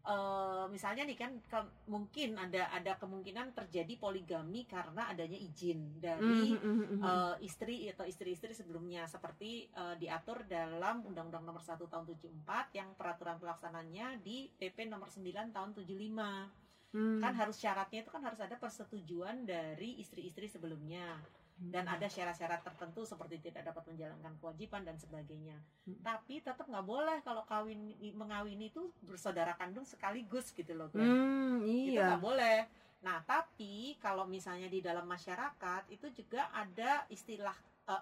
eh, 0.09 0.65
misalnya 0.73 1.05
nih 1.05 1.19
kan 1.21 1.33
kan 1.53 1.69
mungkin 1.87 2.41
ada 2.41 2.73
ada 2.73 2.97
kemungkinan 2.97 3.53
terjadi 3.53 4.01
poligami 4.01 4.65
karena 4.65 5.13
adanya 5.13 5.37
izin 5.37 6.01
dari 6.01 6.57
Hmm, 6.57 6.99
hmm, 6.99 7.01
eh, 7.05 7.35
istri 7.45 7.87
atau 7.93 8.09
istri-istri 8.09 8.57
sebelumnya. 8.57 9.05
Seperti 9.05 9.69
eh, 9.69 9.95
diatur 10.01 10.49
dalam 10.49 11.05
Undang-Undang 11.05 11.45
Nomor 11.45 11.61
1 11.61 11.77
Tahun 11.85 12.05
74 12.09 12.73
yang 12.73 12.97
peraturan 12.97 13.37
pelaksananya 13.37 14.17
di 14.25 14.49
PP 14.57 14.89
Nomor 14.89 15.13
9 15.13 15.53
Tahun 15.53 15.71
75 15.77 16.69
Hmm. 16.89 17.21
kan 17.21 17.37
harus 17.37 17.61
syaratnya 17.61 18.01
itu 18.01 18.09
kan 18.09 18.25
harus 18.25 18.41
ada 18.41 18.57
persetujuan 18.57 19.45
dari 19.45 20.01
istri-istri 20.01 20.49
sebelumnya 20.49 21.21
dan 21.59 21.91
ada 21.91 22.07
syarat-syarat 22.07 22.63
tertentu 22.63 23.03
seperti 23.03 23.43
tidak 23.43 23.67
dapat 23.67 23.83
menjalankan 23.91 24.31
kewajiban 24.39 24.87
dan 24.87 24.95
sebagainya. 24.95 25.59
Hmm. 25.85 25.99
Tapi 26.01 26.39
tetap 26.39 26.63
nggak 26.63 26.87
boleh 26.87 27.19
kalau 27.21 27.43
kawin 27.43 27.93
mengawini 28.15 28.71
itu 28.71 28.95
bersaudara 29.03 29.59
kandung 29.59 29.83
sekaligus 29.83 30.55
gitu 30.55 30.71
loh. 30.73 30.87
Glenn. 30.89 31.11
Hmm, 31.11 31.55
Itu 31.67 31.99
iya 31.99 32.15
nggak 32.15 32.23
boleh. 32.23 32.59
Nah, 33.03 33.23
tapi 33.27 33.99
kalau 33.99 34.27
misalnya 34.27 34.67
di 34.67 34.79
dalam 34.79 35.07
masyarakat 35.07 35.91
itu 35.91 36.07
juga 36.15 36.47
ada 36.51 37.03
istilah 37.11 37.55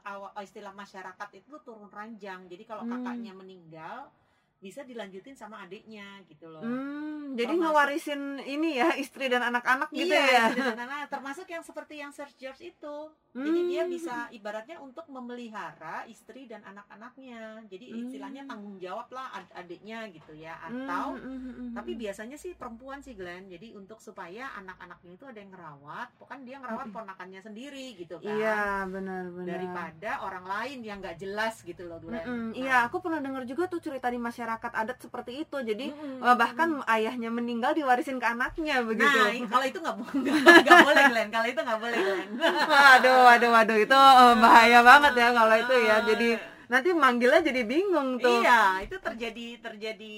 awa- 0.04 0.36
istilah 0.40 0.72
masyarakat 0.72 1.28
itu 1.32 1.56
turun 1.64 1.88
ranjang. 1.88 2.44
Jadi 2.48 2.64
kalau 2.64 2.84
Hmm. 2.84 3.00
kakaknya 3.00 3.32
meninggal 3.32 4.12
bisa 4.58 4.80
dilanjutin 4.82 5.32
sama 5.32 5.60
adiknya 5.60 6.02
gitu 6.24 6.48
loh. 6.48 6.58
Hmm, 6.58 7.34
jadi 7.34 7.52
Termasuk- 7.52 7.60
ngewarisin 7.62 8.22
ini 8.42 8.68
ya 8.74 8.96
istri 8.96 9.28
dan 9.28 9.44
anak-anak 9.44 9.92
gitu 9.92 10.08
iya, 10.08 10.24
ya. 10.26 10.44
istri 10.48 10.64
dan 10.64 10.80
anak. 10.80 11.06
termasuk 11.06 11.46
yang 11.46 11.60
seperti 11.60 11.94
yang 11.96 12.08
Sir 12.08 12.26
George 12.34 12.62
itu. 12.66 12.96
Jadi 13.36 13.60
dia 13.68 13.84
Hmm. 13.84 13.92
bisa 13.92 14.14
ibaratnya 14.30 14.80
untuk 14.80 15.04
memelihara 15.06 16.08
istri 16.08 16.48
dan 16.48 16.64
anak-anaknya. 16.64 17.68
Jadi 17.68 17.86
Hmm. 17.86 18.00
istilahnya 18.00 18.42
tanggung 18.44 18.80
jawab 18.80 19.12
lah 19.12 19.28
ad- 19.30 19.52
adiknya 19.54 20.08
gitu 20.08 20.32
ya. 20.32 20.56
Hmm, 20.56 20.88
Atau 20.88 21.06
hmm, 21.12 21.28
hmm, 21.36 21.52
hmm, 21.52 21.70
tapi 21.76 21.92
hmm. 21.92 22.00
biasanya 22.00 22.36
sih 22.36 22.56
perempuan 22.56 22.98
sih 22.98 23.12
Glenn. 23.12 23.46
Jadi 23.46 23.76
untuk 23.76 24.00
supaya 24.00 24.56
anak-anaknya 24.56 25.12
itu 25.12 25.24
ada 25.26 25.36
yang 25.36 25.52
ngerawat, 25.52 26.08
bukan 26.16 26.38
dia 26.42 26.56
ngerawat 26.56 26.88
ponakannya 26.90 27.40
sendiri 27.40 27.92
gitu 27.94 28.16
kan. 28.18 28.32
Iya, 28.32 28.60
benar-benar. 28.86 29.46
Daripada 29.46 30.10
orang 30.22 30.44
lain 30.46 30.78
yang 30.80 30.98
nggak 30.98 31.18
jelas 31.18 31.60
gitu 31.60 31.84
loh 31.84 32.00
Glenn. 32.00 32.16
Nah, 32.16 32.56
Iya, 32.56 32.88
aku 32.88 32.98
pernah 32.98 33.20
dengar 33.20 33.44
juga 33.44 33.68
tuh 33.68 33.78
cerita 33.78 34.08
di 34.08 34.16
masyarakat 34.16 34.44
adat 34.54 34.98
seperti 35.02 35.42
itu. 35.42 35.58
Jadi 35.58 35.90
eh, 35.90 36.36
bahkan 36.38 36.78
mm-mm. 36.78 36.92
ayahnya 36.94 37.30
meninggal 37.34 37.74
diwarisin 37.74 38.22
ke 38.22 38.26
anaknya 38.26 38.80
begitu. 38.86 39.18
Nah, 39.18 39.50
kalau 39.50 39.66
itu 39.66 39.78
nggak 39.82 39.96
bo- 39.98 40.14
nggak 40.22 40.36
nggak 40.62 40.78
boleh 40.86 41.02
Glenn. 41.10 41.28
Kalau 41.34 41.46
itu 41.50 41.60
nggak 41.60 41.80
boleh 41.82 41.98
Glenn. 41.98 42.28
waduh, 42.70 43.16
waduh, 43.26 43.50
waduh 43.50 43.78
itu 43.78 43.98
eh, 43.98 44.34
bahaya 44.38 44.80
banget 44.86 45.12
ya 45.18 45.28
kalau 45.34 45.56
itu 45.58 45.74
ya. 45.82 45.96
Jadi 46.06 46.28
nanti 46.66 46.90
manggilnya 46.90 47.40
jadi 47.46 47.62
bingung 47.62 48.18
tuh. 48.18 48.42
Iya, 48.42 48.82
itu 48.82 48.96
terjadi 48.98 49.46
terjadi 49.62 50.16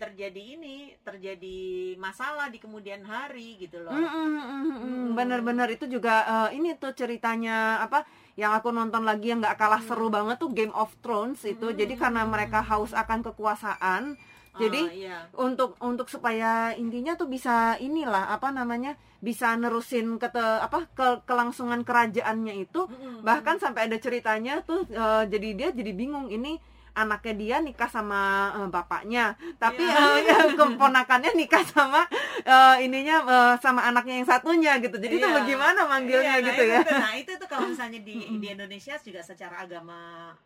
terjadi 0.00 0.42
ini, 0.56 0.96
terjadi 1.04 1.58
masalah 2.00 2.48
di 2.48 2.56
kemudian 2.56 3.04
hari 3.04 3.60
gitu 3.60 3.84
loh. 3.84 3.92
Mm, 3.92 4.08
mm, 4.08 4.08
mm, 4.08 4.40
mm, 4.40 4.64
mm. 4.64 4.80
Hmm. 4.80 5.06
Bener-bener 5.12 5.68
itu 5.76 5.84
juga 5.84 6.24
eh, 6.24 6.56
ini 6.56 6.72
tuh 6.80 6.96
ceritanya 6.96 7.84
apa 7.84 8.04
yang 8.38 8.52
aku 8.54 8.70
nonton 8.70 9.02
lagi 9.06 9.32
yang 9.32 9.40
nggak 9.42 9.58
kalah 9.58 9.82
seru 9.82 10.10
banget 10.10 10.38
tuh 10.38 10.50
Game 10.50 10.74
of 10.74 10.90
Thrones 11.02 11.42
itu. 11.46 11.70
Hmm. 11.70 11.76
Jadi 11.76 11.94
karena 11.98 12.22
mereka 12.26 12.62
haus 12.62 12.94
akan 12.94 13.26
kekuasaan, 13.26 14.14
jadi 14.58 14.82
Ah, 14.82 14.90
iya. 14.90 15.18
untuk 15.38 15.78
untuk 15.78 16.10
supaya 16.10 16.74
intinya 16.74 17.14
tuh 17.14 17.30
bisa 17.30 17.78
inilah 17.78 18.34
apa 18.34 18.50
namanya 18.50 18.98
bisa 19.22 19.54
nerusin 19.54 20.18
ke 20.18 20.26
apa 20.34 20.90
ke 20.90 21.22
kelangsungan 21.22 21.86
kerajaannya 21.86 22.66
itu 22.66 22.88
Mm-mm. 22.88 23.22
bahkan 23.22 23.62
sampai 23.62 23.86
ada 23.86 23.94
ceritanya 24.00 24.64
tuh 24.66 24.82
eh, 24.90 25.24
jadi 25.30 25.48
dia 25.54 25.68
jadi 25.70 25.92
bingung 25.94 26.32
ini 26.34 26.58
anaknya 26.92 27.34
dia 27.34 27.56
nikah 27.58 27.86
sama 27.86 28.20
eh, 28.54 28.68
bapaknya. 28.68 29.34
Tapi 29.56 29.82
Iya. 29.82 30.24
eh, 30.24 30.52
keponakannya 30.54 31.32
nikah 31.34 31.64
sama 31.64 32.04
eh, 32.40 32.76
ininya 32.82 33.16
eh, 33.24 33.54
sama 33.58 33.84
anaknya 33.84 34.20
yang 34.22 34.28
satunya 34.28 34.72
gitu. 34.78 34.96
Jadi 34.96 35.14
itu 35.16 35.26
Iya. 35.26 35.36
bagaimana 35.36 35.80
manggilnya 35.84 36.34
Iya, 36.36 36.42
nah 36.42 36.48
gitu 36.52 36.62
itu 36.62 36.72
ya. 36.72 36.80
Nah 36.86 37.14
itu 37.14 37.32
tuh 37.36 37.48
kalau 37.48 37.66
misalnya 37.68 38.00
di 38.00 38.14
di 38.42 38.46
Indonesia 38.46 38.94
juga 38.96 39.20
secara 39.20 39.62
agama 39.62 40.00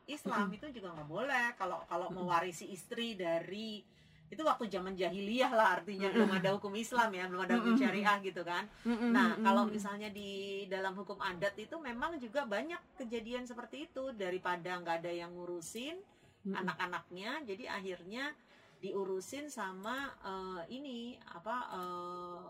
Islam 0.05 0.51
itu 0.51 0.66
juga 0.71 0.92
nggak 0.92 1.09
boleh. 1.09 1.47
Kalau 1.57 1.83
kalau 1.87 2.09
mewarisi 2.11 2.71
istri 2.71 3.14
dari 3.14 3.83
itu 4.25 4.40
waktu 4.42 4.66
zaman 4.66 4.97
jahiliyah 4.97 5.53
lah 5.53 5.79
artinya 5.79 6.11
belum 6.11 6.27
ada 6.33 6.57
hukum 6.57 6.75
Islam 6.75 7.12
ya 7.12 7.29
belum 7.29 7.45
ada 7.45 7.55
hukum 7.55 7.77
syariah 7.79 8.19
gitu 8.19 8.42
kan. 8.42 8.66
Nah, 8.83 9.37
kalau 9.38 9.69
misalnya 9.69 10.11
di 10.11 10.64
dalam 10.66 10.97
hukum 10.97 11.21
adat 11.21 11.55
itu 11.55 11.77
memang 11.79 12.19
juga 12.19 12.42
banyak 12.42 12.81
kejadian 12.99 13.47
seperti 13.47 13.87
itu. 13.87 14.11
Daripada 14.16 14.81
nggak 14.81 15.05
ada 15.05 15.12
yang 15.12 15.31
ngurusin 15.31 16.01
Mm-mm. 16.45 16.61
anak-anaknya, 16.61 17.41
jadi 17.49 17.65
akhirnya 17.73 18.37
diurusin 18.79 19.49
sama 19.49 20.13
eh, 20.21 20.63
ini 20.71 21.17
apa 21.25 21.57
eh, 21.73 22.41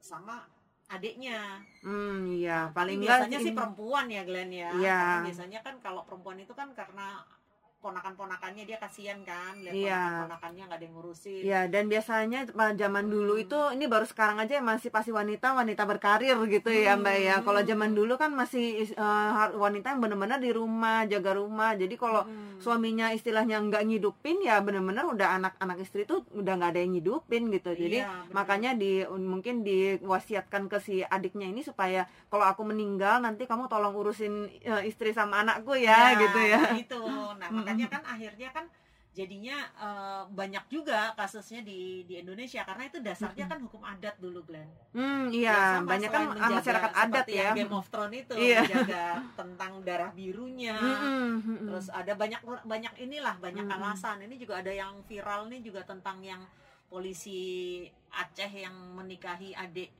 sama 0.00 0.48
adiknya. 0.88 1.60
Hmm, 1.80 2.24
iya 2.28 2.68
paling 2.72 3.00
enggak 3.00 3.28
biasanya 3.28 3.38
sih 3.40 3.52
perempuan 3.52 4.06
ya 4.08 4.22
Glenn 4.24 4.52
ya. 4.52 4.72
Iya. 4.74 4.96
Karena 4.96 5.24
biasanya 5.28 5.60
kan 5.60 5.74
kalau 5.80 6.02
perempuan 6.08 6.40
itu 6.40 6.52
kan 6.52 6.72
karena 6.72 7.20
ponakan-ponakannya 7.84 8.64
dia 8.64 8.80
kasihan 8.80 9.20
kan, 9.28 9.60
lihat 9.60 9.76
Iya. 9.76 9.92
ponakan-ponakannya 9.92 10.62
nggak 10.64 10.78
ada 10.80 10.86
yang 10.88 10.94
ngurusin. 10.96 11.42
Ya, 11.44 11.60
dan 11.68 11.84
biasanya 11.92 12.48
zaman 12.80 13.12
dulu 13.12 13.36
itu 13.36 13.60
ini 13.76 13.84
baru 13.84 14.08
sekarang 14.08 14.40
aja 14.40 14.56
emansipasi 14.56 15.12
wanita, 15.12 15.52
wanita 15.52 15.84
berkarir 15.84 16.32
gitu 16.48 16.72
ya, 16.72 16.96
Mbak 16.96 17.16
ya. 17.20 17.36
Kalau 17.44 17.60
zaman 17.60 17.92
dulu 17.92 18.16
kan 18.16 18.32
masih 18.32 18.88
har- 18.96 19.52
wanita 19.52 19.92
yang 19.92 20.00
benar-benar 20.00 20.40
di 20.40 20.48
rumah, 20.48 21.04
jaga 21.04 21.36
rumah. 21.36 21.76
Jadi 21.76 21.92
kalau 22.00 22.24
Hmm. 22.24 22.53
Suaminya 22.60 23.10
istilahnya 23.10 23.58
nggak 23.62 23.82
ngidupin 23.86 24.42
ya 24.42 24.60
benar-benar 24.60 25.08
udah 25.08 25.28
anak-anak 25.40 25.78
istri 25.80 26.04
itu 26.04 26.22
udah 26.34 26.52
nggak 26.58 26.70
ada 26.74 26.80
yang 26.82 26.92
ngidupin 26.98 27.42
gitu. 27.54 27.70
Jadi 27.74 27.98
Iya, 28.04 28.28
makanya 28.34 28.70
di 28.74 29.06
mungkin 29.06 29.62
diwasiatkan 29.64 30.68
ke 30.68 30.78
si 30.82 31.00
adiknya 31.02 31.48
ini 31.48 31.62
supaya 31.62 32.04
kalau 32.28 32.44
aku 32.44 32.62
meninggal 32.66 33.22
nanti 33.22 33.46
kamu 33.48 33.66
tolong 33.70 33.94
urusin 33.94 34.50
eh, 34.62 34.82
istri 34.86 35.14
sama 35.14 35.42
anakku 35.46 35.74
ya, 35.78 36.18
gitu 36.18 36.40
ya. 36.40 36.62
itu 36.74 37.00
nah 37.40 37.48
makanya 37.50 37.86
kan 37.90 38.02
akhirnya 38.06 38.50
kan 38.54 38.64
jadinya 39.14 39.54
eh, 39.72 40.22
banyak 40.28 40.66
juga 40.66 41.14
kasusnya 41.14 41.62
di 41.62 42.02
di 42.02 42.18
Indonesia 42.18 42.60
karena 42.60 42.84
itu 42.84 42.98
dasarnya 42.98 43.46
kan 43.46 43.62
hukum 43.62 43.80
adat 43.80 44.18
dulu 44.18 44.42
Glenn 44.42 44.66
Hmm, 44.90 45.26
Ya, 45.26 45.50
iya, 45.50 45.58
sama 45.74 45.88
banyak 45.88 46.10
kan 46.10 46.22
menjaga 46.28 46.54
masyarakat 46.58 46.92
adat 46.92 47.26
ya. 47.28 47.50
Game 47.52 47.72
of 47.72 47.86
Thrones 47.88 48.14
itu 48.20 48.34
Iya. 48.34 48.60
menjaga 48.62 49.04
tentang 49.32 49.72
darah 49.80 50.10
birunya 50.10 50.74
Mm-mm, 50.74 51.30
mm-mm. 51.40 51.66
terus 51.66 51.86
ada 51.88 52.12
banyak 52.12 52.38
banyak 52.62 52.94
inilah 53.00 53.34
banyak 53.38 53.62
Mm-mm. 53.62 53.76
alasan 53.80 54.18
ini 54.20 54.34
juga 54.34 54.58
ada 54.58 54.70
yang 54.70 54.98
viral 55.02 55.46
nih 55.46 55.62
juga 55.62 55.82
tentang 55.82 56.18
yang 56.20 56.42
polisi 56.88 57.82
Aceh 58.10 58.46
yang 58.48 58.74
menikahi 58.94 59.50
adik 59.52 59.90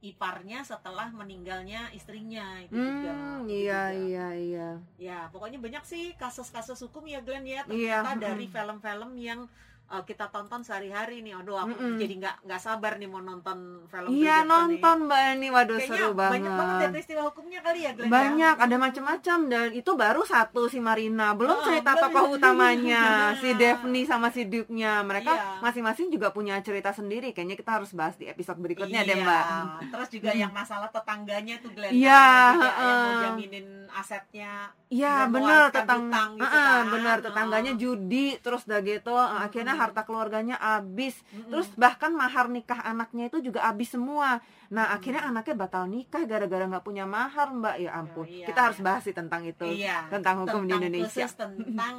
iparnya 0.00 0.64
setelah 0.64 1.08
meninggalnya 1.12 1.92
istrinya 1.92 2.46
itu 2.64 2.78
juga 2.80 3.12
Hmm, 3.14 3.44
itu 3.44 3.52
iya 3.60 3.80
juga. 3.84 4.08
iya 4.08 4.26
iya. 4.46 4.68
Ya, 4.98 5.28
pokoknya 5.32 5.58
banyak 5.64 5.84
sih 5.84 6.02
kasus-kasus 6.20 6.78
hukum 6.86 7.04
ya 7.08 7.20
Glenn 7.26 7.44
ya. 7.48 7.64
Iya, 7.66 7.96
Ternyata 8.02 8.10
mm-mm. 8.16 8.22
dari 8.24 8.46
film-film 8.54 9.10
yang 9.16 9.40
uh, 9.90 10.02
kita 10.02 10.26
tonton 10.28 10.60
sehari-hari 10.60 11.20
nih. 11.20 11.34
Aduh, 11.34 11.58
aku 11.58 11.74
Mm-mm. 11.74 11.98
jadi 11.98 12.14
nggak 12.16 12.36
nggak 12.42 12.58
sabar 12.58 12.96
nih 12.96 13.06
mau 13.06 13.18
nonton 13.18 13.58
film 13.84 14.08
Iya 14.08 14.42
nonton 14.42 15.02
Mbak 15.02 15.20
ini 15.34 15.48
waduh 15.48 15.74
nih. 15.74 15.82
Kayaknya 15.82 15.98
seru 16.00 16.10
banget. 16.12 16.32
banyak 16.32 16.52
banget 16.52 16.76
ya 16.76 16.88
peristiwa 16.90 17.22
hukumnya 17.24 17.60
kali 17.60 17.78
ya 17.80 17.90
Glenn 17.92 18.08
Banyak, 18.08 18.54
ya. 18.54 18.64
ada 18.64 18.76
macam-macam 18.76 19.38
dan 19.46 19.68
itu 19.70 19.90
baru 19.92 20.22
satu 20.22 20.62
si 20.66 20.78
Marina. 20.78 21.32
Belum 21.32 21.52
Oh, 21.52 21.62
cerita 21.62 21.90
belum. 21.92 22.02
tokoh 22.06 22.24
utamanya 22.32 23.02
si 23.36 23.50
Daphne 23.60 24.02
sama 24.04 24.28
si 24.28 24.42
Duke-nya. 24.44 25.02
Mereka 25.02 25.30
Iya. 25.30 25.60
masing-masing 25.60 26.08
juga 26.08 26.30
punya 26.30 26.56
cerita 26.60 26.90
sendiri. 26.90 27.30
Kayaknya 27.30 27.56
kita 27.56 27.70
harus 27.72 27.90
bahas 27.90 28.14
di 28.14 28.24
episode 28.24 28.56
berikutnya 28.56 29.02
iya. 29.02 29.08
deh, 29.08 29.18
Mbak. 29.18 29.44
Terus 29.90 30.08
juga 30.10 30.30
yang 30.32 30.50
masalah 30.50 30.88
tetangganya 30.88 31.58
tuh 31.58 31.70
Glenn. 31.70 31.90
Iya, 31.92 32.24
juga 32.54 32.70
yang 32.78 32.98
mau 33.00 33.14
jaminin 33.20 33.66
asetnya. 33.90 34.52
Iya 34.86 35.26
benar 35.26 35.70
tetang 35.70 36.02
gitu 36.34 36.42
Heeh, 36.42 36.66
kan. 36.76 36.90
benar 36.90 37.16
tetangganya 37.20 37.72
judi 37.74 38.34
terus 38.36 38.66
udah 38.66 38.80
gitu 38.80 39.14
akhirnya 39.14 39.70
Mm-mm. 39.70 39.79
Harta 39.80 40.04
keluarganya 40.04 40.60
habis 40.60 41.16
Mm-mm. 41.32 41.48
terus 41.48 41.68
bahkan 41.80 42.12
mahar 42.12 42.52
nikah 42.52 42.84
anaknya 42.84 43.32
itu 43.32 43.40
juga 43.40 43.64
habis 43.64 43.88
semua 43.96 44.44
nah 44.70 44.94
akhirnya 44.94 45.26
anaknya 45.26 45.54
batal 45.58 45.84
nikah 45.84 46.22
gara-gara 46.24 46.62
nggak 46.62 46.82
punya 46.82 47.02
mahar 47.02 47.50
mbak 47.50 47.76
ya 47.76 47.90
ampun 47.92 48.22
iya, 48.22 48.46
kita 48.46 48.60
harus 48.70 48.78
iya. 48.78 48.86
bahas 48.86 49.02
sih 49.02 49.10
tentang 49.10 49.42
itu 49.42 49.66
Iya, 49.66 50.06
tentang 50.06 50.46
hukum 50.46 50.62
di 50.62 50.70
tentang 50.70 50.80
Indonesia 50.86 51.26
khusus 51.26 51.34
tentang 51.34 51.94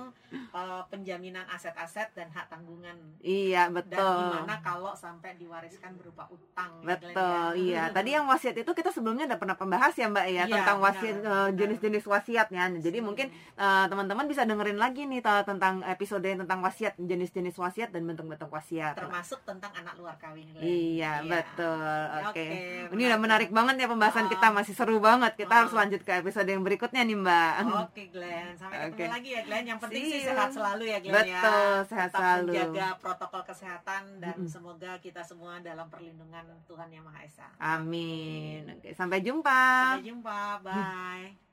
uh, 0.50 0.82
penjaminan 0.88 1.44
aset-aset 1.46 2.16
dan 2.16 2.32
hak 2.32 2.48
tanggungan 2.48 2.96
iya 3.20 3.68
dan 3.68 3.76
betul 3.76 4.20
gimana 4.24 4.56
kalau 4.62 4.96
sampai 4.96 5.36
diwariskan 5.36 6.00
berupa 6.00 6.32
utang 6.32 6.72
ya, 6.80 6.96
Betul, 6.96 7.12
ya. 7.12 7.60
iya. 7.60 7.84
Tadi 7.96 8.10
yang 8.12 8.26
wasiat 8.26 8.56
itu 8.56 8.72
kita 8.72 8.90
sebelumnya 8.90 9.28
udah 9.28 9.36
pernah 9.36 9.58
pembahas 9.60 9.92
ya 9.92 10.08
Mbak 10.08 10.26
ya 10.26 10.44
Iya, 10.48 10.56
tentang 10.56 10.78
wasiat 10.80 11.18
eh, 11.20 11.50
jenis-jenis 11.54 12.06
wasiatnya. 12.08 12.64
Jadi 12.80 12.98
Hmm. 13.02 13.08
mungkin 13.12 13.28
eh, 13.34 13.86
teman-teman 13.86 14.26
bisa 14.26 14.48
dengerin 14.48 14.80
lagi 14.80 15.04
nih 15.06 15.20
ta- 15.20 15.44
tentang 15.44 15.84
episode 15.84 16.24
tentang 16.24 16.60
wasiat 16.62 16.96
jenis-jenis 16.96 17.56
wasiat 17.58 17.90
dan 17.92 18.08
bentuk-bentuk 18.08 18.48
wasiat. 18.48 18.96
termasuk 18.96 19.44
tentang 19.44 19.72
anak 19.76 20.00
luar 20.00 20.16
kawin 20.16 20.48
Glenn. 20.48 20.64
Iya, 20.64 21.22
betul. 21.26 22.06
Oke. 22.32 22.46
Oke, 22.84 22.92
Ini 22.92 23.04
udah 23.08 23.20
menarik 23.20 23.50
banget 23.50 23.76
ya 23.78 23.88
pembahasan 23.88 24.26
Oh. 24.26 24.30
kita 24.30 24.48
masih 24.50 24.74
seru 24.74 24.98
banget. 25.00 25.32
Kita 25.36 25.50
Oh. 25.50 25.58
harus 25.62 25.72
lanjut 25.72 26.02
ke 26.02 26.12
episode 26.14 26.44
yang 26.46 26.62
berikutnya 26.62 27.02
nih, 27.02 27.18
Mbak. 27.18 27.52
Oke 27.82 28.04
Glenn, 28.08 28.52
sampai 28.54 28.78
ketemu 28.86 28.94
Oke. 28.94 29.04
lagi 29.10 29.30
ya 29.30 29.42
Glenn. 29.42 29.66
Yang 29.66 29.80
penting 29.80 30.04
See 30.04 30.12
sih 30.12 30.22
sehat 30.24 30.50
selalu 30.52 30.84
ya 30.86 30.98
Glenn 31.00 31.14
ya. 31.26 31.40
Betul, 31.40 31.76
sehat 31.88 32.10
Tetap 32.10 32.20
selalu. 32.20 32.46
menjaga 32.48 32.88
protokol 32.98 33.42
kesehatan 33.44 34.04
dan 34.18 34.36
Mm-mm. 34.36 34.48
semoga 34.48 34.92
kita 34.98 35.22
semua 35.22 35.54
dalam 35.60 35.88
perlindungan 35.88 36.46
Tuhan 36.64 36.90
Yang 36.90 37.04
Maha 37.06 37.20
Esa. 37.22 37.48
Amin. 37.58 38.62
Oke, 38.72 38.92
sampai 38.92 39.20
jumpa. 39.20 39.62
Sampai 39.96 40.06
jumpa, 40.06 40.40
bye. 40.62 41.51